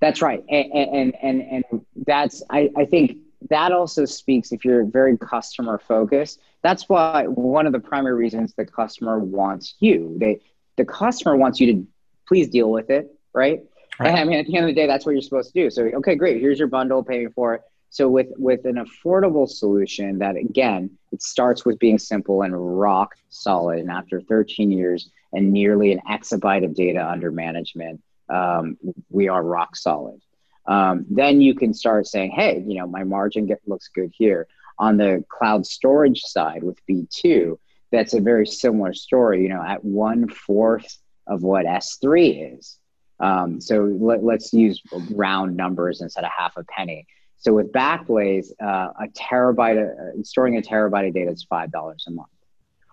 That's 0.00 0.22
right. 0.22 0.44
And, 0.48 0.72
and, 0.72 1.14
and, 1.22 1.42
and 1.42 1.86
that's, 2.06 2.42
I, 2.50 2.70
I 2.76 2.84
think 2.84 3.18
that 3.50 3.72
also 3.72 4.04
speaks 4.04 4.52
if 4.52 4.64
you're 4.64 4.84
very 4.84 5.16
customer 5.16 5.78
focused. 5.78 6.40
That's 6.62 6.88
why 6.88 7.24
one 7.26 7.66
of 7.66 7.72
the 7.72 7.78
primary 7.78 8.14
reasons 8.14 8.54
the 8.54 8.66
customer 8.66 9.18
wants 9.18 9.74
you. 9.80 10.16
They 10.18 10.40
the 10.76 10.84
customer 10.84 11.36
wants 11.36 11.60
you 11.60 11.72
to 11.72 11.86
please 12.26 12.48
deal 12.48 12.70
with 12.70 12.90
it 12.90 13.12
right, 13.32 13.62
right. 13.98 14.08
And, 14.08 14.16
i 14.18 14.24
mean 14.24 14.38
at 14.38 14.46
the 14.46 14.56
end 14.56 14.64
of 14.64 14.68
the 14.68 14.80
day 14.80 14.86
that's 14.86 15.06
what 15.06 15.12
you're 15.12 15.22
supposed 15.22 15.52
to 15.52 15.62
do. 15.62 15.70
So 15.70 15.84
okay 15.84 16.14
great 16.14 16.40
here's 16.40 16.58
your 16.58 16.68
bundle 16.68 17.02
paying 17.04 17.30
for 17.30 17.54
it. 17.54 17.62
So 17.90 18.08
with 18.08 18.28
with 18.36 18.64
an 18.64 18.76
affordable 18.76 19.48
solution 19.48 20.18
that 20.18 20.36
again 20.36 20.90
it 21.12 21.22
starts 21.22 21.64
with 21.64 21.78
being 21.78 21.98
simple 21.98 22.42
and 22.42 22.80
rock 22.80 23.14
solid 23.28 23.78
and 23.78 23.90
after 23.90 24.20
13 24.20 24.70
years 24.70 25.10
and 25.32 25.52
nearly 25.52 25.92
an 25.92 26.00
exabyte 26.10 26.64
of 26.64 26.74
data 26.74 27.06
under 27.06 27.30
management 27.30 28.02
um, 28.28 28.76
we 29.10 29.28
are 29.28 29.42
rock 29.42 29.74
solid 29.76 30.20
um, 30.68 31.06
then 31.10 31.40
you 31.40 31.54
can 31.54 31.72
start 31.74 32.06
saying, 32.06 32.30
hey, 32.30 32.62
you 32.66 32.78
know, 32.78 32.86
my 32.86 33.02
margin 33.02 33.46
get, 33.46 33.60
looks 33.66 33.88
good 33.88 34.12
here. 34.14 34.46
On 34.78 34.96
the 34.96 35.24
cloud 35.28 35.66
storage 35.66 36.20
side 36.20 36.62
with 36.62 36.78
B2, 36.86 37.58
that's 37.90 38.14
a 38.14 38.20
very 38.20 38.46
similar 38.46 38.92
story. 38.92 39.42
You 39.42 39.48
know, 39.48 39.62
at 39.62 39.82
one 39.84 40.28
fourth 40.28 40.98
of 41.26 41.42
what 41.42 41.66
S3 41.66 42.58
is, 42.58 42.78
Um, 43.20 43.60
so 43.60 43.74
let, 43.84 44.20
us 44.22 44.52
use 44.52 44.80
round 45.10 45.56
numbers 45.56 46.00
instead 46.02 46.24
of 46.24 46.30
half 46.30 46.56
a 46.56 46.64
penny. 46.64 47.06
So 47.38 47.52
with 47.54 47.72
Backblaze, 47.72 48.48
uh, 48.62 48.90
a 49.04 49.08
terabyte, 49.08 49.78
uh, 49.78 50.22
storing 50.22 50.56
a 50.56 50.62
terabyte 50.62 51.08
of 51.08 51.14
data 51.14 51.30
is 51.32 51.44
five 51.44 51.70
dollars 51.72 52.04
a 52.08 52.10
month. 52.10 52.28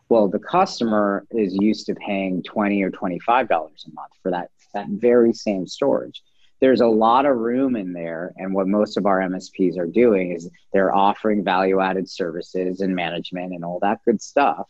Well, 0.09 0.27
the 0.27 0.39
customer 0.39 1.25
is 1.31 1.55
used 1.55 1.88
to 1.88 1.95
paying 1.95 2.43
twenty 2.43 2.81
or 2.83 2.91
twenty-five 2.91 3.47
dollars 3.47 3.85
a 3.88 3.93
month 3.93 4.13
for 4.21 4.31
that 4.31 4.49
that 4.73 4.88
very 4.89 5.33
same 5.33 5.67
storage. 5.67 6.21
There's 6.65 6.82
a 6.82 6.88
lot 6.88 7.28
of 7.28 7.38
room 7.38 7.75
in 7.75 7.93
there, 7.93 8.34
and 8.38 8.51
what 8.51 8.67
most 8.67 8.97
of 8.97 9.06
our 9.06 9.19
MSPs 9.19 9.78
are 9.78 9.86
doing 9.86 10.32
is 10.32 10.49
they're 10.73 10.91
offering 10.91 11.43
value-added 11.43 12.10
services 12.10 12.82
and 12.82 12.95
management 12.95 13.54
and 13.54 13.63
all 13.63 13.78
that 13.84 13.99
good 14.04 14.19
stuff 14.19 14.67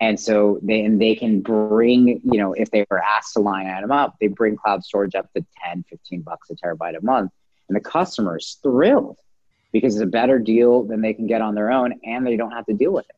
and 0.00 0.20
so 0.20 0.58
they 0.62 0.82
and 0.82 1.00
they 1.00 1.14
can 1.14 1.40
bring, 1.40 2.20
you 2.22 2.38
know, 2.38 2.52
if 2.52 2.70
they 2.70 2.84
were 2.90 3.02
asked 3.02 3.32
to 3.34 3.40
line 3.40 3.66
item 3.66 3.90
up, 3.90 4.16
they 4.20 4.26
bring 4.26 4.56
cloud 4.56 4.84
storage 4.84 5.14
up 5.14 5.32
to 5.32 5.44
10, 5.64 5.84
15 5.88 6.20
bucks 6.20 6.50
a 6.50 6.54
terabyte 6.54 6.96
a 6.96 7.04
month. 7.04 7.32
And 7.68 7.76
the 7.76 7.80
customer 7.80 8.36
is 8.36 8.58
thrilled 8.62 9.18
because 9.72 9.96
it's 9.96 10.02
a 10.02 10.06
better 10.06 10.38
deal 10.38 10.84
than 10.84 11.00
they 11.00 11.14
can 11.14 11.26
get 11.26 11.40
on 11.40 11.54
their 11.54 11.70
own 11.70 11.98
and 12.04 12.26
they 12.26 12.36
don't 12.36 12.52
have 12.52 12.66
to 12.66 12.74
deal 12.74 12.92
with 12.92 13.06
it. 13.08 13.16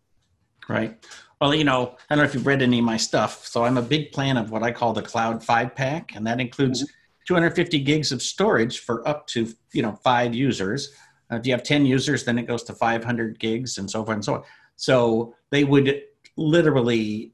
Right. 0.72 0.96
Well, 1.40 1.54
you 1.54 1.64
know, 1.64 1.96
I 2.08 2.14
don't 2.14 2.24
know 2.24 2.28
if 2.28 2.34
you've 2.34 2.46
read 2.46 2.62
any 2.62 2.78
of 2.78 2.84
my 2.84 2.96
stuff. 2.96 3.46
So 3.46 3.64
I'm 3.64 3.76
a 3.76 3.82
big 3.82 4.14
fan 4.14 4.36
of 4.36 4.50
what 4.50 4.62
I 4.62 4.70
call 4.70 4.92
the 4.92 5.02
Cloud 5.02 5.42
Five 5.44 5.74
Pack, 5.74 6.14
and 6.14 6.26
that 6.26 6.40
includes 6.40 6.82
mm-hmm. 6.82 6.92
250 7.28 7.80
gigs 7.80 8.10
of 8.10 8.22
storage 8.22 8.78
for 8.78 9.06
up 9.06 9.26
to, 9.26 9.52
you 9.74 9.82
know, 9.82 9.92
five 10.02 10.34
users. 10.34 10.94
Uh, 11.30 11.36
if 11.36 11.46
you 11.46 11.52
have 11.52 11.62
10 11.62 11.84
users, 11.84 12.24
then 12.24 12.38
it 12.38 12.46
goes 12.46 12.62
to 12.62 12.72
500 12.72 13.38
gigs 13.38 13.76
and 13.76 13.90
so 13.90 14.02
forth 14.02 14.14
and 14.14 14.24
so 14.24 14.34
on. 14.36 14.42
So 14.76 15.34
they 15.50 15.62
would 15.64 16.04
literally 16.36 17.32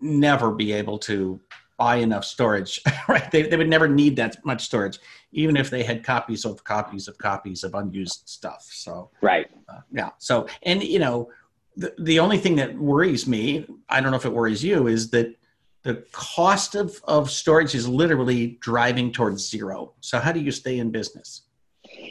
never 0.00 0.50
be 0.50 0.72
able 0.72 0.98
to 0.98 1.38
buy 1.78 1.96
enough 1.96 2.24
storage, 2.24 2.82
right? 3.08 3.30
They, 3.30 3.42
they 3.42 3.56
would 3.56 3.68
never 3.68 3.86
need 3.86 4.16
that 4.16 4.44
much 4.44 4.64
storage, 4.64 4.98
even 5.30 5.56
if 5.56 5.70
they 5.70 5.84
had 5.84 6.02
copies 6.02 6.44
of 6.44 6.64
copies 6.64 7.06
of 7.06 7.16
copies 7.16 7.62
of 7.62 7.76
unused 7.76 8.22
stuff. 8.28 8.66
So, 8.68 9.10
right. 9.20 9.46
Uh, 9.68 9.78
yeah. 9.92 10.10
So, 10.18 10.48
and 10.64 10.82
you 10.82 10.98
know, 10.98 11.30
the, 11.76 11.94
the 12.00 12.18
only 12.18 12.38
thing 12.38 12.56
that 12.56 12.76
worries 12.76 13.28
me, 13.28 13.64
I 13.88 14.00
don't 14.00 14.10
know 14.10 14.16
if 14.16 14.26
it 14.26 14.32
worries 14.32 14.64
you, 14.64 14.88
is 14.88 15.10
that 15.10 15.36
the 15.86 16.04
cost 16.10 16.74
of, 16.74 17.00
of 17.04 17.30
storage 17.30 17.76
is 17.76 17.88
literally 17.88 18.58
driving 18.60 19.12
towards 19.12 19.48
zero. 19.48 19.92
So, 20.00 20.18
how 20.18 20.32
do 20.32 20.40
you 20.40 20.50
stay 20.50 20.80
in 20.80 20.90
business? 20.90 21.42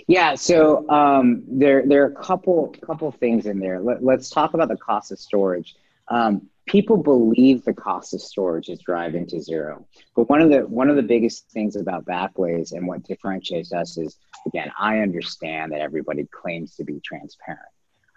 Yeah, 0.07 0.35
so 0.35 0.87
um, 0.89 1.43
there 1.45 1.83
there 1.85 2.03
are 2.03 2.07
a 2.07 2.23
couple 2.23 2.73
couple 2.81 3.11
things 3.11 3.45
in 3.45 3.59
there. 3.59 3.81
Let, 3.81 4.01
us 4.19 4.29
talk 4.29 4.53
about 4.53 4.69
the 4.69 4.77
cost 4.77 5.11
of 5.11 5.19
storage. 5.19 5.75
Um, 6.07 6.47
people 6.65 6.95
believe 6.95 7.65
the 7.65 7.73
cost 7.73 8.13
of 8.13 8.21
storage 8.21 8.69
is 8.69 8.79
driving 8.79 9.27
to 9.27 9.41
zero. 9.41 9.85
But 10.15 10.29
one 10.29 10.39
of 10.39 10.49
the 10.49 10.59
one 10.59 10.89
of 10.89 10.95
the 10.95 11.03
biggest 11.03 11.49
things 11.51 11.75
about 11.75 12.05
Backblaze 12.05 12.71
and 12.71 12.87
what 12.87 13.03
differentiates 13.03 13.73
us 13.73 13.97
is 13.97 14.17
again, 14.47 14.71
I 14.79 14.99
understand 14.99 15.73
that 15.73 15.81
everybody 15.81 16.25
claims 16.31 16.77
to 16.77 16.85
be 16.85 17.01
transparent, 17.03 17.59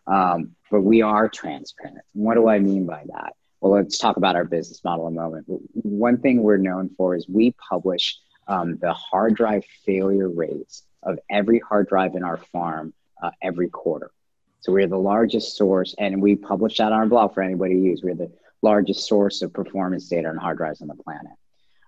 um, 0.07 0.55
but 0.71 0.83
we 0.83 1.03
are 1.03 1.29
transparent. 1.29 1.99
what 2.13 2.35
do 2.35 2.49
I 2.49 2.61
mean 2.61 2.87
by 2.87 3.03
that? 3.09 3.33
Well, 3.61 3.73
let's 3.73 3.99
talk 3.99 4.17
about 4.17 4.37
our 4.37 4.45
business 4.45 4.85
model 4.85 5.07
a 5.07 5.11
moment. 5.11 5.47
One 5.73 6.19
thing 6.19 6.43
we're 6.43 6.59
known 6.59 6.91
for 6.97 7.17
is 7.17 7.29
we 7.29 7.55
publish 7.69 8.17
um, 8.47 8.79
the 8.81 8.93
hard 8.93 9.35
drive 9.35 9.65
failure 9.85 10.29
rates 10.29 10.85
of 11.03 11.19
every 11.31 11.59
hard 11.59 11.89
drive 11.89 12.15
in 12.15 12.23
our 12.23 12.37
farm 12.37 12.95
uh, 13.23 13.31
every 13.43 13.69
quarter. 13.69 14.11
So 14.61 14.73
we're 14.73 14.87
the 14.87 14.99
largest 14.99 15.57
source, 15.57 15.95
and 15.99 16.21
we 16.23 16.37
publish 16.37 16.79
that 16.79 16.93
on 16.93 17.01
our 17.01 17.07
blog 17.07 17.35
for 17.35 17.43
anybody 17.43 17.75
to 17.75 17.81
use. 17.81 18.01
We're 18.03 18.15
the 18.15 18.33
largest 18.63 19.07
source 19.07 19.43
of 19.43 19.53
performance 19.53 20.09
data 20.09 20.29
on 20.29 20.37
hard 20.37 20.59
drives 20.59 20.81
on 20.83 20.89
the 20.89 20.95
planet. 20.95 21.33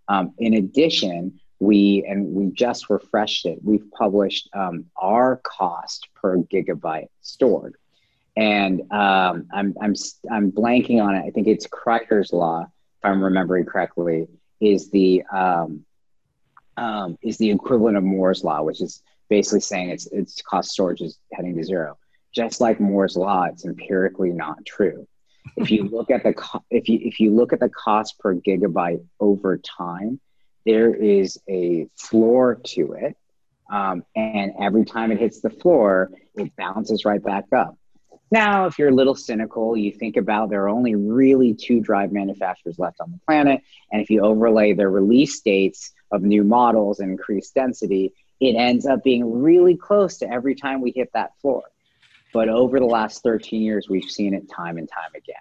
Um, 0.09 0.35
in 0.38 0.54
addition, 0.54 1.40
we 1.61 2.04
and 2.09 2.35
we 2.35 2.50
just 2.52 2.88
refreshed 2.90 3.46
it. 3.46 3.59
We've 3.62 3.88
published 3.92 4.48
um, 4.54 4.87
our 4.96 5.40
cost 5.44 6.09
per 6.14 6.38
gigabyte 6.38 7.09
stored, 7.20 7.76
and 8.36 8.80
um, 8.92 9.46
I'm 9.52 9.74
I'm 9.80 9.94
I'm 10.30 10.52
blanking 10.52 11.02
on 11.02 11.14
it. 11.14 11.24
I 11.26 11.30
think 11.30 11.46
it's 11.46 11.66
Kryder's 11.66 12.32
law, 12.32 12.62
if 12.62 13.04
I'm 13.04 13.22
remembering 13.22 13.64
correctly, 13.64 14.28
is 14.60 14.90
the 14.90 15.22
um, 15.32 15.84
um, 16.76 17.18
is 17.22 17.38
the 17.38 17.50
equivalent 17.50 17.96
of 17.96 18.04
Moore's 18.04 18.44
law, 18.44 18.62
which 18.62 18.80
is 18.80 19.02
basically 19.28 19.60
saying 19.60 19.90
its 19.90 20.06
its 20.06 20.42
cost 20.42 20.70
storage 20.70 21.00
is 21.00 21.18
heading 21.32 21.56
to 21.56 21.64
zero 21.64 21.96
just 22.32 22.60
like 22.60 22.80
Moore's 22.80 23.16
law, 23.16 23.44
it's 23.44 23.64
empirically 23.64 24.30
not 24.30 24.64
true. 24.64 25.06
If 25.56 25.70
you 25.70 25.84
look 25.84 26.10
at 26.10 26.22
the 26.22 26.34
co- 26.34 26.64
if 26.70 26.88
you 26.88 26.98
if 27.02 27.18
you 27.18 27.34
look 27.34 27.52
at 27.52 27.60
the 27.60 27.68
cost 27.68 28.18
per 28.18 28.34
gigabyte 28.34 29.04
over 29.18 29.58
time, 29.58 30.20
there 30.64 30.94
is 30.94 31.38
a 31.48 31.88
floor 31.96 32.60
to 32.66 32.92
it, 32.92 33.16
um, 33.70 34.04
and 34.14 34.52
every 34.60 34.84
time 34.84 35.10
it 35.10 35.18
hits 35.18 35.40
the 35.40 35.50
floor, 35.50 36.10
it 36.36 36.54
bounces 36.56 37.04
right 37.04 37.22
back 37.22 37.46
up. 37.56 37.76
Now, 38.30 38.66
if 38.66 38.78
you're 38.78 38.90
a 38.90 38.94
little 38.94 39.16
cynical, 39.16 39.76
you 39.76 39.92
think 39.92 40.16
about 40.16 40.50
there 40.50 40.62
are 40.64 40.68
only 40.68 40.94
really 40.94 41.54
two 41.54 41.80
drive 41.80 42.12
manufacturers 42.12 42.78
left 42.78 43.00
on 43.00 43.10
the 43.10 43.18
planet, 43.26 43.62
and 43.90 44.00
if 44.00 44.08
you 44.08 44.22
overlay 44.22 44.72
their 44.72 44.90
release 44.90 45.40
dates 45.40 45.92
of 46.12 46.22
new 46.22 46.44
models 46.44 47.00
and 47.00 47.10
increased 47.10 47.54
density, 47.54 48.14
it 48.40 48.54
ends 48.54 48.86
up 48.86 49.02
being 49.02 49.42
really 49.42 49.76
close 49.76 50.18
to 50.18 50.30
every 50.30 50.54
time 50.54 50.80
we 50.80 50.92
hit 50.92 51.10
that 51.12 51.32
floor. 51.40 51.64
But 52.32 52.48
over 52.48 52.78
the 52.78 52.86
last 52.86 53.22
13 53.22 53.62
years, 53.62 53.88
we've 53.88 54.08
seen 54.08 54.34
it 54.34 54.48
time 54.48 54.78
and 54.78 54.88
time 54.88 55.10
again. 55.16 55.36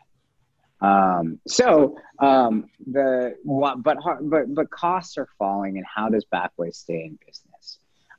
Um, 0.82 1.40
so 1.48 1.98
um, 2.20 2.70
the 2.88 3.36
but 3.46 3.98
but 4.22 4.54
but 4.54 4.70
costs 4.72 5.18
are 5.18 5.28
falling, 5.38 5.78
and 5.78 5.86
how 5.86 6.10
does 6.10 6.26
Backblaze 6.26 6.76
stay 6.76 7.04
in 7.04 7.20
business? 7.26 7.49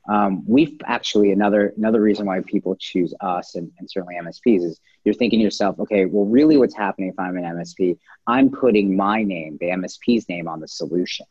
Um, 0.09 0.43
we've 0.47 0.79
actually 0.85 1.31
another 1.31 1.73
another 1.77 2.01
reason 2.01 2.25
why 2.25 2.41
people 2.41 2.75
choose 2.75 3.13
us 3.21 3.55
and, 3.55 3.71
and 3.77 3.89
certainly 3.89 4.15
MSPs 4.15 4.63
is 4.63 4.79
you're 5.03 5.13
thinking 5.13 5.39
to 5.39 5.43
yourself, 5.43 5.79
okay, 5.79 6.05
well, 6.05 6.25
really, 6.25 6.57
what's 6.57 6.75
happening 6.75 7.09
if 7.09 7.19
I'm 7.19 7.37
an 7.37 7.43
MSP? 7.43 7.97
I'm 8.27 8.51
putting 8.51 8.95
my 8.95 9.23
name, 9.23 9.57
the 9.59 9.67
MSP's 9.67 10.27
name, 10.29 10.47
on 10.47 10.59
the 10.59 10.67
solution. 10.67 11.25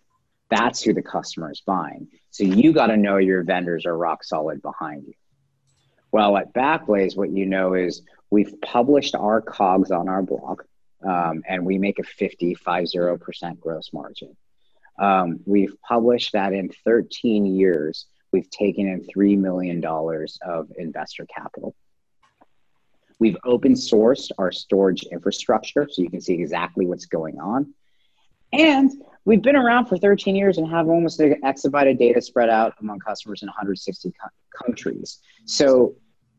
That's 0.50 0.82
who 0.82 0.92
the 0.92 1.02
customer 1.02 1.52
is 1.52 1.60
buying. 1.60 2.08
So 2.30 2.44
you 2.44 2.72
got 2.72 2.88
to 2.88 2.96
know 2.96 3.18
your 3.18 3.44
vendors 3.44 3.86
are 3.86 3.96
rock 3.96 4.24
solid 4.24 4.60
behind 4.62 5.04
you. 5.06 5.14
Well, 6.10 6.36
at 6.36 6.52
Backblaze, 6.52 7.16
what 7.16 7.30
you 7.30 7.46
know 7.46 7.74
is 7.74 8.02
we've 8.30 8.60
published 8.60 9.14
our 9.14 9.40
COGS 9.40 9.92
on 9.92 10.08
our 10.08 10.22
blog, 10.22 10.62
um, 11.06 11.44
and 11.48 11.64
we 11.64 11.78
make 11.78 12.00
a 12.00 12.02
50, 12.02 12.56
50% 12.56 13.60
gross 13.60 13.90
margin. 13.92 14.36
Um, 14.98 15.40
we've 15.46 15.74
published 15.82 16.32
that 16.32 16.52
in 16.52 16.70
13 16.84 17.46
years, 17.46 18.06
we've 18.32 18.50
taken 18.50 18.86
in 18.86 19.06
$3 19.16 19.38
million 19.38 19.84
of 19.84 20.68
investor 20.76 21.26
capital. 21.26 21.74
We've 23.18 23.36
open 23.44 23.74
sourced 23.74 24.30
our 24.38 24.50
storage 24.50 25.02
infrastructure 25.04 25.86
so 25.90 26.02
you 26.02 26.10
can 26.10 26.20
see 26.20 26.34
exactly 26.34 26.86
what's 26.86 27.06
going 27.06 27.38
on. 27.38 27.74
And 28.52 28.90
we've 29.24 29.42
been 29.42 29.56
around 29.56 29.86
for 29.86 29.96
13 29.96 30.34
years 30.34 30.58
and 30.58 30.68
have 30.70 30.88
almost 30.88 31.20
an 31.20 31.36
exabyte 31.44 31.90
of 31.90 31.98
data 31.98 32.20
spread 32.20 32.48
out 32.48 32.74
among 32.80 32.98
customers 33.00 33.42
in 33.42 33.46
160 33.48 34.10
co- 34.20 34.64
countries. 34.64 35.20
So, 35.44 35.94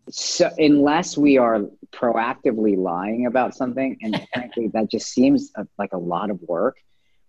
so 0.10 0.50
unless 0.58 1.18
we 1.18 1.38
are 1.38 1.62
proactively 1.94 2.76
lying 2.76 3.28
about 3.28 3.56
something, 3.56 3.98
and 4.02 4.28
frankly, 4.34 4.70
that 4.74 4.90
just 4.90 5.10
seems 5.10 5.52
uh, 5.56 5.64
like 5.78 5.94
a 5.94 5.98
lot 5.98 6.32
of 6.32 6.42
work, 6.42 6.78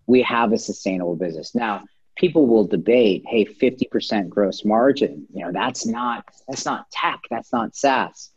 we 0.07 0.21
have 0.23 0.51
a 0.51 0.57
sustainable 0.57 1.15
business. 1.15 1.55
Now, 1.55 1.83
people 2.15 2.47
will 2.47 2.65
debate, 2.65 3.23
hey, 3.27 3.45
50% 3.45 4.29
gross 4.29 4.63
margin, 4.63 5.27
you 5.33 5.45
know, 5.45 5.51
that's 5.51 5.85
not 5.85 6.25
that's 6.47 6.65
not 6.65 6.89
tech, 6.91 7.21
that's 7.29 7.51
not 7.51 7.75
SaaS 7.75 8.33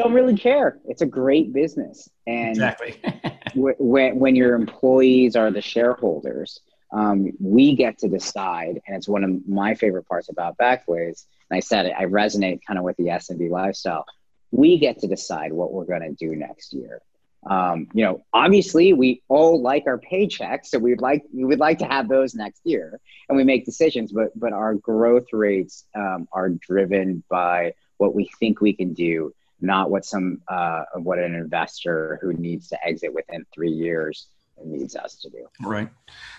don't 0.00 0.12
really 0.12 0.36
care. 0.36 0.78
It's 0.86 1.02
a 1.02 1.06
great 1.06 1.52
business, 1.52 2.08
and 2.26 2.50
exactly 2.50 3.00
when 3.54 4.18
when 4.18 4.36
your 4.36 4.54
employees 4.54 5.36
are 5.36 5.50
the 5.50 5.60
shareholders, 5.60 6.60
um, 6.92 7.32
we 7.38 7.76
get 7.76 7.98
to 7.98 8.08
decide, 8.08 8.80
and 8.86 8.96
it's 8.96 9.08
one 9.08 9.24
of 9.24 9.48
my 9.48 9.74
favorite 9.74 10.06
parts 10.06 10.28
about 10.28 10.56
Backblaze. 10.58 11.26
And 11.50 11.56
I 11.56 11.60
said 11.60 11.86
it, 11.86 11.94
I 11.98 12.04
resonate 12.04 12.60
kind 12.66 12.78
of 12.78 12.84
with 12.84 12.96
the 12.96 13.06
SMB 13.06 13.50
lifestyle. 13.50 14.06
We 14.52 14.78
get 14.78 14.98
to 15.00 15.06
decide 15.06 15.52
what 15.52 15.72
we're 15.72 15.84
going 15.84 16.02
to 16.02 16.12
do 16.12 16.34
next 16.34 16.72
year. 16.72 17.02
Um, 17.48 17.88
you 17.94 18.04
know, 18.04 18.22
obviously, 18.32 18.92
we 18.92 19.22
all 19.28 19.62
like 19.62 19.84
our 19.86 19.98
paychecks, 19.98 20.66
so 20.66 20.78
we'd 20.78 21.00
like 21.00 21.24
we 21.32 21.44
would 21.44 21.58
like 21.58 21.78
to 21.78 21.86
have 21.86 22.08
those 22.08 22.34
next 22.34 22.60
year, 22.64 23.00
and 23.28 23.36
we 23.36 23.44
make 23.44 23.64
decisions. 23.64 24.12
But 24.12 24.38
but 24.38 24.52
our 24.52 24.74
growth 24.74 25.26
rates 25.32 25.84
um, 25.94 26.28
are 26.32 26.50
driven 26.50 27.22
by 27.30 27.74
what 27.96 28.14
we 28.14 28.30
think 28.38 28.60
we 28.60 28.72
can 28.72 28.92
do 28.92 29.32
not 29.60 29.90
what 29.90 30.04
some 30.04 30.40
uh, 30.48 30.84
what 30.96 31.18
an 31.18 31.34
investor 31.34 32.18
who 32.22 32.32
needs 32.32 32.68
to 32.68 32.86
exit 32.86 33.12
within 33.12 33.44
three 33.52 33.70
years 33.70 34.28
needs 34.64 34.96
us 34.96 35.16
to 35.16 35.30
do. 35.30 35.46
Right. 35.60 35.88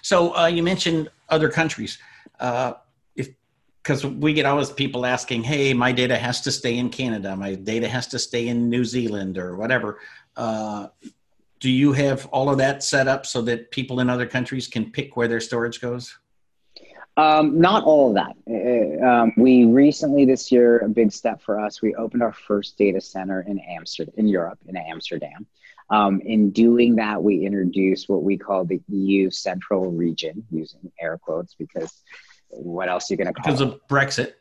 So 0.02 0.36
uh, 0.36 0.48
you 0.48 0.64
mentioned 0.64 1.10
other 1.30 1.50
countries. 1.50 1.98
Uh, 2.40 2.74
if 3.16 3.30
because 3.82 4.06
we 4.06 4.34
get 4.34 4.46
always 4.46 4.70
people 4.70 5.06
asking, 5.06 5.44
"Hey, 5.44 5.74
my 5.74 5.92
data 5.92 6.18
has 6.18 6.42
to 6.42 6.52
stay 6.52 6.78
in 6.78 6.90
Canada. 6.90 7.36
My 7.36 7.56
data 7.56 7.88
has 7.88 8.08
to 8.08 8.20
stay 8.20 8.48
in 8.48 8.70
New 8.70 8.86
Zealand 8.86 9.38
or 9.38 9.56
whatever." 9.56 10.00
Uh, 10.36 10.88
do 11.60 11.70
you 11.70 11.94
have 11.94 12.26
all 12.28 12.50
of 12.50 12.58
that 12.58 12.84
set 12.84 13.08
up 13.08 13.26
so 13.26 13.42
that 13.44 13.72
people 13.72 14.00
in 14.00 14.10
other 14.10 14.26
countries 14.26 14.68
can 14.68 14.92
pick 14.92 15.16
where 15.16 15.28
their 15.28 15.40
storage 15.40 15.80
goes? 15.80 16.18
Um, 17.18 17.60
not 17.60 17.84
all 17.84 18.10
of 18.10 18.16
that. 18.16 18.36
Uh, 18.50 19.06
um, 19.06 19.34
we 19.38 19.66
recently 19.66 20.26
this 20.26 20.52
year, 20.52 20.80
a 20.80 20.90
big 20.90 21.12
step 21.12 21.42
for 21.42 21.60
us, 21.60 21.82
we 21.82 21.94
opened 21.96 22.24
our 22.24 22.34
first 22.34 22.78
data 22.78 23.02
center 23.02 23.42
in 23.42 23.60
Amsterdam, 23.60 24.14
in 24.18 24.28
Europe, 24.28 24.60
in 24.68 24.78
Amsterdam. 24.78 25.46
Um, 25.90 26.22
in 26.22 26.52
doing 26.52 26.96
that, 26.96 27.22
we 27.22 27.46
introduced 27.46 28.08
what 28.08 28.24
we 28.24 28.38
call 28.38 28.64
the 28.64 28.82
EU 28.88 29.30
Central 29.30 29.92
Region, 29.92 30.44
using 30.50 30.92
air 31.00 31.18
quotes 31.18 31.54
because 31.54 32.02
what 32.50 32.88
else 32.88 33.10
are 33.10 33.14
you 33.14 33.18
going 33.18 33.28
to 33.28 33.34
call 33.34 33.44
because 33.44 33.62
it? 33.62 33.68
of 33.68 33.88
Brexit? 33.88 34.34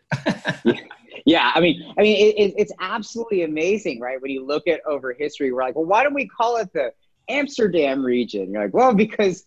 yeah, 1.26 1.52
I 1.54 1.60
mean, 1.60 1.94
I 1.98 2.02
mean, 2.02 2.16
it, 2.16 2.40
it, 2.40 2.54
it's 2.56 2.72
absolutely 2.80 3.42
amazing, 3.42 4.00
right? 4.00 4.20
When 4.20 4.30
you 4.30 4.44
look 4.44 4.66
at 4.68 4.80
over 4.86 5.12
history, 5.12 5.52
we're 5.52 5.62
like, 5.62 5.76
well, 5.76 5.84
why 5.84 6.02
don't 6.02 6.14
we 6.14 6.28
call 6.28 6.56
it 6.56 6.72
the 6.72 6.92
Amsterdam 7.28 8.04
region? 8.04 8.52
You're 8.52 8.64
like, 8.64 8.74
well, 8.74 8.94
because 8.94 9.44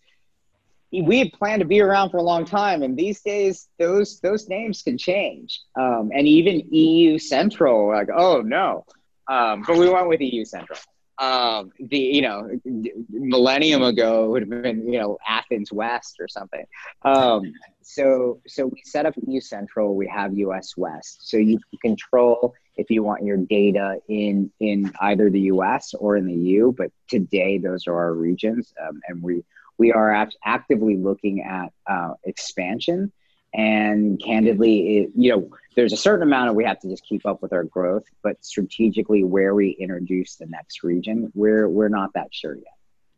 we 0.91 1.19
had 1.19 1.33
planned 1.33 1.61
to 1.61 1.65
be 1.65 1.81
around 1.81 2.11
for 2.11 2.17
a 2.17 2.21
long 2.23 2.45
time, 2.45 2.83
and 2.83 2.95
these 2.97 3.21
days 3.21 3.67
those 3.79 4.19
those 4.19 4.47
names 4.47 4.83
can 4.83 4.97
change. 4.97 5.61
Um, 5.75 6.11
and 6.13 6.27
even 6.27 6.67
EU 6.71 7.17
Central, 7.17 7.89
like, 7.89 8.09
oh 8.15 8.41
no, 8.41 8.85
um, 9.27 9.63
but 9.65 9.77
we 9.77 9.89
went 9.89 10.07
with 10.07 10.21
EU 10.21 10.45
Central. 10.45 10.79
Um, 11.19 11.71
the 11.79 11.97
you 11.97 12.21
know 12.23 12.49
millennium 13.09 13.83
ago 13.83 14.31
would 14.31 14.41
have 14.41 14.49
been 14.49 14.91
you 14.91 14.99
know 14.99 15.17
Athens 15.27 15.71
West 15.71 16.17
or 16.19 16.27
something. 16.27 16.65
Um, 17.03 17.53
so 17.81 18.41
so 18.47 18.67
we 18.67 18.81
set 18.83 19.05
up 19.05 19.13
EU 19.27 19.39
Central. 19.39 19.95
We 19.95 20.07
have 20.07 20.35
US 20.37 20.75
West, 20.75 21.29
so 21.29 21.37
you 21.37 21.59
can 21.69 21.95
control 21.95 22.55
if 22.75 22.89
you 22.89 23.03
want 23.03 23.23
your 23.23 23.37
data 23.37 23.99
in 24.07 24.51
in 24.59 24.91
either 25.01 25.29
the 25.29 25.41
US 25.41 25.93
or 25.93 26.17
in 26.17 26.25
the 26.25 26.33
EU. 26.33 26.71
But 26.71 26.91
today 27.07 27.59
those 27.59 27.85
are 27.85 27.95
our 27.95 28.13
regions, 28.13 28.73
um, 28.81 28.99
and 29.07 29.21
we 29.21 29.43
we 29.77 29.91
are 29.91 30.27
actively 30.43 30.97
looking 30.97 31.41
at 31.41 31.71
uh, 31.87 32.13
expansion. 32.23 33.11
And 33.53 34.21
candidly, 34.21 34.97
it, 34.97 35.11
you 35.15 35.31
know, 35.31 35.49
there's 35.75 35.93
a 35.93 35.97
certain 35.97 36.23
amount 36.23 36.49
of 36.49 36.55
we 36.55 36.65
have 36.65 36.79
to 36.79 36.89
just 36.89 37.05
keep 37.05 37.25
up 37.25 37.41
with 37.41 37.53
our 37.53 37.63
growth, 37.63 38.05
but 38.23 38.43
strategically, 38.43 39.23
where 39.23 39.53
we 39.53 39.71
introduce 39.71 40.35
the 40.35 40.45
next 40.47 40.83
region, 40.83 41.31
we're 41.35 41.69
we're 41.69 41.89
not 41.89 42.13
that 42.13 42.33
sure 42.33 42.55
yet. 42.55 42.73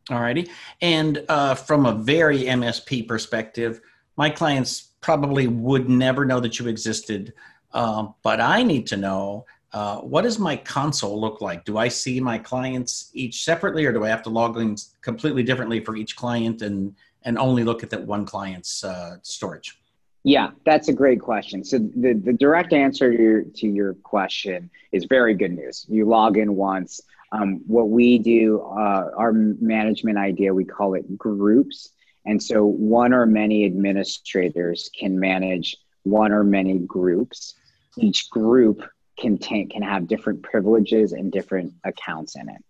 All 0.10 0.21
righty. 0.21 0.50
And 0.82 1.24
uh, 1.30 1.56
from 1.56 1.86
a 1.86 1.93
very 1.93 2.43
MSP 2.43 3.08
perspective, 3.08 3.82
my 4.17 4.30
clients 4.30 4.89
probably 5.02 5.48
would 5.48 5.89
never 5.89 6.26
know 6.26 6.39
that 6.39 6.60
you 6.60 6.67
existed, 6.67 7.34
uh, 7.74 8.08
but 8.21 8.39
I 8.39 8.63
need 8.63 8.88
to 8.88 8.98
know 8.98 9.45
uh, 9.74 9.98
what 9.98 10.21
does 10.21 10.39
my 10.39 10.56
console 10.56 11.19
look 11.19 11.41
like? 11.41 11.65
Do 11.65 11.78
I 11.78 11.89
see 11.89 12.21
my 12.21 12.38
clients 12.38 13.10
each 13.13 13.43
separately, 13.43 13.86
or 13.86 13.91
do 13.91 14.06
I 14.06 14.10
have 14.10 14.24
to 14.24 14.30
log 14.30 14.58
in 14.58 14.78
completely 15.02 15.43
differently 15.43 15.84
for 15.84 15.95
each 15.95 16.15
client 16.15 16.62
and 16.62 16.95
and 17.24 17.38
only 17.38 17.63
look 17.63 17.84
at 17.84 17.89
that 17.89 18.06
one 18.06 18.26
client's 18.26 18.84
uh, 18.84 19.17
storage? 19.21 19.78
Yeah, 20.26 20.50
that's 20.66 20.88
a 20.88 20.94
great 20.94 21.22
question. 21.22 21.64
So 21.64 21.78
the, 21.78 22.14
the 22.14 22.34
direct 22.34 22.74
answer 22.74 23.16
to 23.16 23.22
your, 23.22 23.44
to 23.44 23.68
your 23.68 23.94
question 23.94 24.72
is 24.92 25.06
very 25.06 25.36
good 25.36 25.52
news. 25.52 25.86
You 25.88 26.06
log 26.06 26.36
in 26.36 26.56
once. 26.56 27.00
Um, 27.32 27.62
what 27.68 27.90
we 27.90 28.18
do, 28.18 28.60
uh, 28.62 29.12
our 29.16 29.32
management 29.32 30.18
idea, 30.18 30.52
we 30.52 30.66
call 30.66 30.96
it 30.96 31.16
groups. 31.16 31.90
And 32.26 32.42
so 32.42 32.66
one 32.66 33.14
or 33.14 33.28
many 33.28 33.66
administrators 33.66 34.90
can 35.00 35.20
manage 35.20 35.78
one 36.02 36.32
or 36.32 36.44
many 36.44 36.80
groups. 36.80 37.54
Each 37.96 38.28
group 38.32 38.82
can 39.20 39.38
take 39.38 39.70
can 39.70 39.84
have 39.84 40.08
different 40.08 40.42
privileges 40.42 41.14
and 41.14 41.32
different 41.32 41.72
accounts 41.84 42.36
in 42.36 42.50
it. 42.50 42.64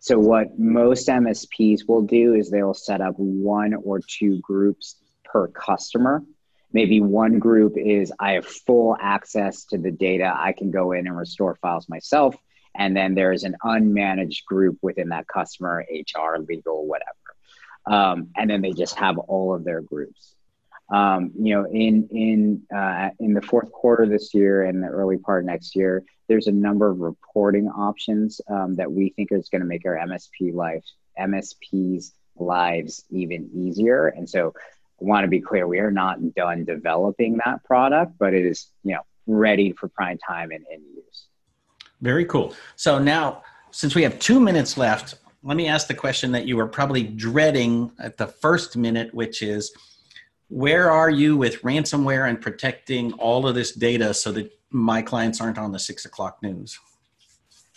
So 0.00 0.18
what 0.18 0.58
most 0.58 1.08
MSPs 1.08 1.88
will 1.88 2.02
do 2.02 2.34
is 2.34 2.50
they'll 2.50 2.74
set 2.74 3.00
up 3.00 3.14
one 3.16 3.72
or 3.72 4.00
two 4.00 4.38
groups 4.40 4.96
per 5.24 5.48
customer. 5.48 6.22
Maybe 6.72 7.00
one 7.00 7.38
group 7.38 7.74
is 7.76 8.12
I 8.18 8.32
have 8.32 8.46
full 8.46 8.96
access 9.00 9.64
to 9.66 9.78
the 9.78 9.90
data. 9.90 10.32
I 10.36 10.52
can 10.52 10.70
go 10.70 10.92
in 10.92 11.06
and 11.06 11.16
restore 11.16 11.56
files 11.56 11.88
myself. 11.88 12.36
And 12.76 12.96
then 12.96 13.14
there's 13.14 13.42
an 13.44 13.56
unmanaged 13.64 14.44
group 14.44 14.78
within 14.80 15.08
that 15.08 15.26
customer, 15.26 15.84
HR, 15.90 16.38
legal, 16.38 16.86
whatever. 16.86 17.16
Um, 17.86 18.28
and 18.36 18.48
then 18.48 18.62
they 18.62 18.72
just 18.72 18.94
have 18.96 19.18
all 19.18 19.54
of 19.54 19.64
their 19.64 19.80
groups. 19.80 20.34
Um, 20.92 21.30
you 21.38 21.54
know, 21.54 21.66
in 21.66 22.08
in 22.10 22.76
uh, 22.76 23.10
in 23.20 23.32
the 23.32 23.42
fourth 23.42 23.70
quarter 23.70 24.06
this 24.06 24.34
year 24.34 24.64
and 24.64 24.82
the 24.82 24.88
early 24.88 25.18
part 25.18 25.44
next 25.44 25.76
year, 25.76 26.04
there's 26.28 26.48
a 26.48 26.52
number 26.52 26.90
of 26.90 26.98
reporting 26.98 27.68
options 27.68 28.40
um, 28.48 28.74
that 28.76 28.90
we 28.90 29.10
think 29.10 29.30
is 29.30 29.48
going 29.48 29.60
to 29.60 29.66
make 29.66 29.86
our 29.86 29.96
MSP 29.96 30.52
life 30.52 30.84
MSPs 31.18 32.12
lives 32.36 33.04
even 33.10 33.50
easier. 33.54 34.08
And 34.08 34.28
so, 34.28 34.54
want 35.00 35.24
to 35.24 35.28
be 35.28 35.40
clear, 35.40 35.66
we 35.66 35.78
are 35.78 35.90
not 35.90 36.34
done 36.34 36.64
developing 36.64 37.38
that 37.44 37.64
product, 37.64 38.12
but 38.18 38.34
it 38.34 38.46
is 38.46 38.68
you 38.84 38.94
know 38.94 39.02
ready 39.26 39.72
for 39.72 39.88
prime 39.88 40.18
time 40.18 40.50
and 40.50 40.64
in 40.72 40.80
use. 40.94 41.26
Very 42.00 42.24
cool. 42.24 42.54
So 42.76 42.98
now, 42.98 43.42
since 43.70 43.94
we 43.94 44.02
have 44.02 44.18
two 44.18 44.40
minutes 44.40 44.76
left, 44.76 45.16
let 45.42 45.56
me 45.56 45.68
ask 45.68 45.86
the 45.86 45.94
question 45.94 46.32
that 46.32 46.46
you 46.46 46.56
were 46.56 46.66
probably 46.66 47.02
dreading 47.02 47.92
at 47.98 48.16
the 48.16 48.26
first 48.26 48.76
minute, 48.76 49.12
which 49.14 49.42
is 49.42 49.72
where 50.48 50.90
are 50.90 51.10
you 51.10 51.36
with 51.36 51.62
ransomware 51.62 52.28
and 52.28 52.40
protecting 52.40 53.12
all 53.14 53.46
of 53.46 53.54
this 53.54 53.72
data 53.72 54.12
so 54.12 54.32
that 54.32 54.52
my 54.70 55.00
clients 55.00 55.40
aren't 55.40 55.58
on 55.58 55.72
the 55.72 55.78
six 55.78 56.04
o'clock 56.04 56.42
news? 56.42 56.78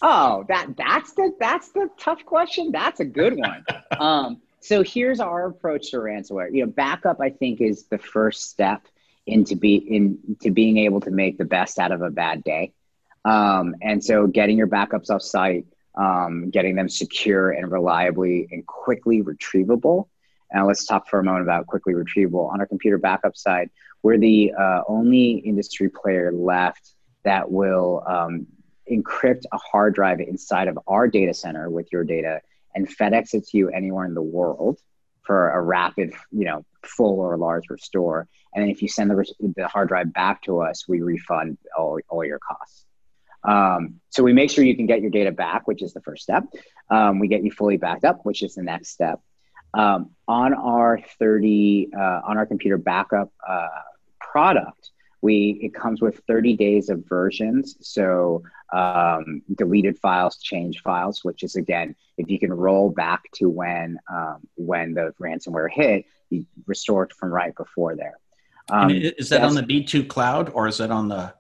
Oh, 0.02 0.44
that 0.50 0.76
that's 0.76 1.14
the 1.14 1.32
that's 1.40 1.72
the 1.72 1.88
tough 1.98 2.26
question. 2.26 2.72
That's 2.72 3.00
a 3.00 3.06
good 3.06 3.38
one. 3.38 3.64
um, 4.00 4.42
so 4.64 4.84
here's 4.84 5.20
our 5.20 5.48
approach 5.48 5.92
to 5.92 5.98
ransomware. 5.98 6.50
You 6.52 6.66
know, 6.66 6.72
backup 6.72 7.22
I 7.22 7.30
think 7.30 7.62
is 7.62 7.86
the 7.88 7.98
first 7.98 8.50
step 8.50 8.88
into 9.26 9.56
be 9.56 9.76
into 9.76 10.52
being 10.52 10.78
able 10.78 11.02
to 11.02 11.12
make 11.12 11.38
the 11.38 11.46
best 11.46 11.80
out 11.80 11.92
of 11.92 12.02
a 12.02 12.10
bad 12.10 12.44
day. 12.44 12.74
Um, 13.26 13.76
and 13.82 14.04
so 14.04 14.28
getting 14.28 14.58
your 14.58 14.68
backups 14.68 15.10
off 15.10 15.22
site, 15.22 15.66
um, 15.96 16.50
getting 16.50 16.76
them 16.76 16.90
secure 16.90 17.52
and 17.52 17.72
reliably 17.72 18.48
and 18.52 18.66
quickly 18.66 19.22
retrievable 19.22 20.08
now 20.54 20.68
let's 20.68 20.86
talk 20.86 21.10
for 21.10 21.20
a 21.20 21.24
moment 21.24 21.44
about 21.44 21.66
quickly 21.66 21.94
retrievable. 21.94 22.52
On 22.52 22.60
our 22.60 22.68
computer 22.68 23.00
backup 23.00 23.36
side, 23.36 23.72
we're 24.04 24.20
the 24.20 24.54
uh, 24.54 24.82
only 24.88 25.32
industry 25.32 25.90
player 25.90 26.32
left 26.32 26.92
that 27.24 27.52
will 27.52 28.04
um, 28.06 28.46
encrypt 28.90 29.44
a 29.52 29.58
hard 29.58 29.96
drive 29.96 30.20
inside 30.20 30.68
of 30.68 30.78
our 30.88 31.08
data 31.08 31.34
center 31.34 31.70
with 31.70 31.92
your 31.92 32.04
data 32.04 32.42
and 32.76 32.88
FedEx 32.88 33.34
it 33.34 33.48
to 33.48 33.58
you 33.58 33.70
anywhere 33.70 34.06
in 34.06 34.14
the 34.14 34.22
world 34.22 34.80
for 35.24 35.52
a 35.52 35.62
rapid, 35.62 36.14
you 36.32 36.46
know, 36.46 36.66
full 36.84 37.20
or 37.20 37.38
large 37.38 37.70
restore. 37.70 38.28
And 38.54 38.64
then 38.64 38.70
if 38.70 38.82
you 38.82 38.88
send 38.88 39.10
the, 39.10 39.26
the 39.56 39.68
hard 39.68 39.88
drive 39.88 40.14
back 40.14 40.42
to 40.44 40.62
us, 40.62 40.88
we 40.88 41.02
refund 41.02 41.58
all, 41.78 42.00
all 42.10 42.26
your 42.26 42.40
costs. 42.40 42.86
Um, 43.44 44.00
so 44.10 44.24
we 44.24 44.34
make 44.34 44.50
sure 44.50 44.64
you 44.64 44.76
can 44.76 44.86
get 44.86 45.02
your 45.02 45.12
data 45.12 45.32
back, 45.32 45.68
which 45.68 45.82
is 45.82 45.94
the 45.94 46.02
first 46.02 46.24
step. 46.24 46.46
Um, 46.90 47.20
we 47.20 47.28
get 47.28 47.44
you 47.44 47.52
fully 47.52 47.78
backed 47.78 48.06
up, 48.06 48.22
which 48.24 48.42
is 48.42 48.56
the 48.56 48.64
next 48.64 48.90
step. 48.90 49.20
Um, 49.74 50.12
on 50.28 50.54
our 50.54 51.00
30 51.20 51.90
uh, 51.98 52.22
on 52.26 52.38
our 52.38 52.46
computer 52.46 52.78
backup 52.78 53.32
uh, 53.46 53.68
product, 54.20 54.92
we 55.24 55.58
it 55.62 55.74
comes 55.74 56.02
with 56.02 56.22
30 56.28 56.56
days 56.58 56.90
of 56.90 57.04
versions. 57.08 57.78
So 57.80 58.44
um, 58.74 59.42
deleted 59.56 59.98
files, 59.98 60.38
change 60.38 60.82
files, 60.82 61.24
which 61.24 61.44
is 61.44 61.56
again, 61.56 61.96
if 62.18 62.30
you 62.30 62.38
can 62.38 62.52
roll 62.52 62.90
back 62.90 63.24
to 63.36 63.50
when 63.50 63.98
um, 64.12 64.42
when 64.56 64.94
the 64.94 65.14
ransomware 65.20 65.70
hit, 65.72 66.06
you 66.30 66.46
restore 66.68 67.04
it 67.04 67.14
from 67.14 67.30
right 67.30 67.56
before 67.56 67.96
there. 67.96 68.20
Um, 68.70 68.92
is 68.92 69.30
that 69.30 69.42
on 69.42 69.56
the 69.56 69.64
B2 69.64 70.08
cloud 70.08 70.50
or 70.54 70.68
is 70.68 70.78
that 70.78 70.92
on 70.92 71.08
the 71.08 71.34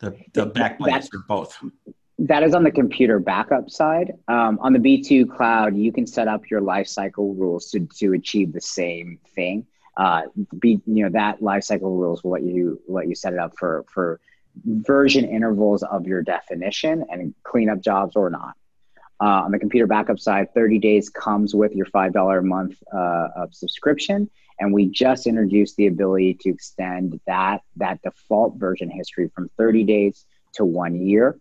the, 0.00 0.16
the 0.32 0.48
Backblaze 0.48 1.08
or 1.14 1.20
both? 1.28 1.56
That 2.18 2.42
is 2.42 2.54
on 2.54 2.64
the 2.64 2.70
computer 2.70 3.18
backup 3.18 3.70
side. 3.70 4.12
Um, 4.28 4.58
on 4.60 4.72
the 4.72 4.78
B2 4.78 5.34
cloud, 5.34 5.76
you 5.76 5.92
can 5.92 6.06
set 6.06 6.28
up 6.28 6.50
your 6.50 6.60
lifecycle 6.60 7.38
rules 7.38 7.70
to, 7.70 7.86
to 7.98 8.12
achieve 8.12 8.52
the 8.52 8.60
same 8.60 9.18
thing. 9.34 9.66
Uh, 9.96 10.22
be, 10.58 10.80
you 10.86 11.04
know, 11.04 11.10
that 11.10 11.40
lifecycle 11.40 11.82
rules 11.82 12.22
will 12.22 12.32
let 12.32 12.42
you 12.42 12.80
let 12.88 13.08
you 13.08 13.14
set 13.14 13.32
it 13.32 13.38
up 13.38 13.52
for 13.58 13.84
for 13.92 14.20
version 14.64 15.24
intervals 15.24 15.82
of 15.82 16.06
your 16.06 16.22
definition 16.22 17.04
and 17.10 17.34
cleanup 17.42 17.80
jobs 17.80 18.16
or 18.16 18.30
not. 18.30 18.54
Uh, 19.20 19.42
on 19.44 19.50
the 19.50 19.58
computer 19.58 19.86
backup 19.86 20.18
side, 20.18 20.52
30 20.54 20.78
days 20.78 21.10
comes 21.10 21.54
with 21.54 21.74
your 21.74 21.84
$5 21.86 22.38
a 22.38 22.42
month 22.42 22.82
uh, 22.92 23.28
of 23.36 23.54
subscription. 23.54 24.30
And 24.58 24.72
we 24.72 24.86
just 24.86 25.26
introduced 25.26 25.76
the 25.76 25.88
ability 25.88 26.38
to 26.40 26.50
extend 26.50 27.20
that, 27.26 27.62
that 27.76 28.00
default 28.02 28.56
version 28.56 28.90
history 28.90 29.30
from 29.34 29.50
30 29.58 29.84
days 29.84 30.24
to 30.54 30.64
one 30.64 31.06
year 31.06 31.38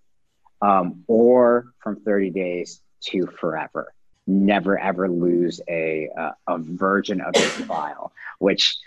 um, 0.61 1.03
or 1.07 1.71
from 1.79 2.01
30 2.01 2.31
days 2.31 2.81
to 3.05 3.27
forever. 3.27 3.93
Never 4.29 4.77
ever 4.77 5.09
lose 5.09 5.59
a, 5.67 6.07
uh, 6.15 6.31
a 6.47 6.59
version 6.59 7.19
of 7.19 7.35
your 7.35 7.49
file, 7.65 8.11
which 8.37 8.77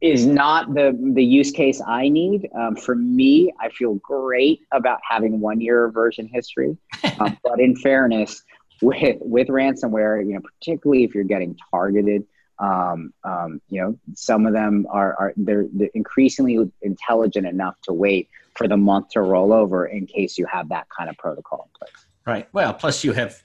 is 0.00 0.24
not 0.24 0.72
the, 0.72 0.96
the 1.14 1.24
use 1.24 1.50
case 1.50 1.80
I 1.84 2.08
need. 2.08 2.48
Um, 2.54 2.76
for 2.76 2.94
me, 2.94 3.52
I 3.60 3.70
feel 3.70 3.94
great 3.94 4.62
about 4.72 5.00
having 5.08 5.40
one 5.40 5.60
year 5.60 5.84
of 5.84 5.94
version 5.94 6.28
history. 6.28 6.76
Um, 7.18 7.36
but 7.44 7.58
in 7.58 7.74
fairness, 7.74 8.42
with, 8.80 9.18
with 9.20 9.48
ransomware, 9.48 10.24
you 10.24 10.34
know, 10.34 10.40
particularly 10.40 11.02
if 11.04 11.14
you're 11.14 11.24
getting 11.24 11.56
targeted, 11.70 12.24
um, 12.58 13.12
um, 13.24 13.60
you 13.68 13.80
know, 13.80 13.98
some 14.14 14.46
of 14.46 14.52
them 14.52 14.86
are, 14.90 15.14
are 15.14 15.32
they're, 15.36 15.66
they're 15.72 15.90
increasingly 15.94 16.70
intelligent 16.82 17.46
enough 17.46 17.74
to 17.82 17.92
wait 17.92 18.28
for 18.54 18.68
the 18.68 18.76
month 18.76 19.10
to 19.10 19.20
roll 19.20 19.52
over 19.52 19.86
in 19.86 20.06
case 20.06 20.38
you 20.38 20.46
have 20.46 20.68
that 20.68 20.86
kind 20.96 21.10
of 21.10 21.16
protocol 21.18 21.68
in 21.68 21.78
place. 21.78 22.06
Right. 22.24 22.48
Well, 22.52 22.72
plus 22.74 23.02
you 23.02 23.12
have 23.12 23.42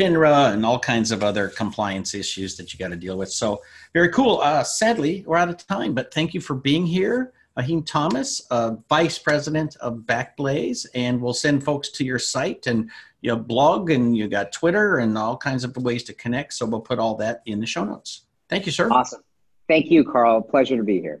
FINRA 0.00 0.54
and 0.54 0.64
all 0.64 0.78
kinds 0.78 1.12
of 1.12 1.22
other 1.22 1.48
compliance 1.48 2.14
issues 2.14 2.56
that 2.56 2.72
you 2.72 2.78
got 2.78 2.88
to 2.88 2.96
deal 2.96 3.18
with. 3.18 3.30
So 3.30 3.60
very 3.92 4.08
cool. 4.08 4.40
Uh, 4.40 4.62
sadly, 4.62 5.24
we're 5.26 5.36
out 5.36 5.50
of 5.50 5.58
time, 5.66 5.92
but 5.94 6.12
thank 6.14 6.32
you 6.32 6.40
for 6.40 6.54
being 6.54 6.86
here. 6.86 7.34
Ahin 7.58 7.84
Thomas, 7.84 8.40
uh, 8.50 8.76
Vice 8.88 9.18
President 9.18 9.76
of 9.76 9.98
Backblaze, 9.98 10.86
and 10.94 11.20
we'll 11.20 11.34
send 11.34 11.62
folks 11.62 11.90
to 11.90 12.04
your 12.04 12.18
site 12.18 12.66
and 12.66 12.90
your 13.20 13.36
blog 13.36 13.90
and 13.90 14.16
you 14.16 14.28
got 14.28 14.52
Twitter 14.52 14.98
and 14.98 15.18
all 15.18 15.36
kinds 15.36 15.64
of 15.64 15.76
ways 15.76 16.02
to 16.04 16.14
connect. 16.14 16.54
So 16.54 16.64
we'll 16.64 16.80
put 16.80 16.98
all 16.98 17.16
that 17.16 17.42
in 17.44 17.60
the 17.60 17.66
show 17.66 17.84
notes. 17.84 18.22
Thank 18.48 18.64
you, 18.64 18.72
sir. 18.72 18.88
Awesome. 18.90 19.20
Thank 19.68 19.90
you, 19.90 20.04
Karl. 20.04 20.40
Pleasure 20.40 20.78
to 20.78 20.82
be 20.82 21.00
here. 21.00 21.20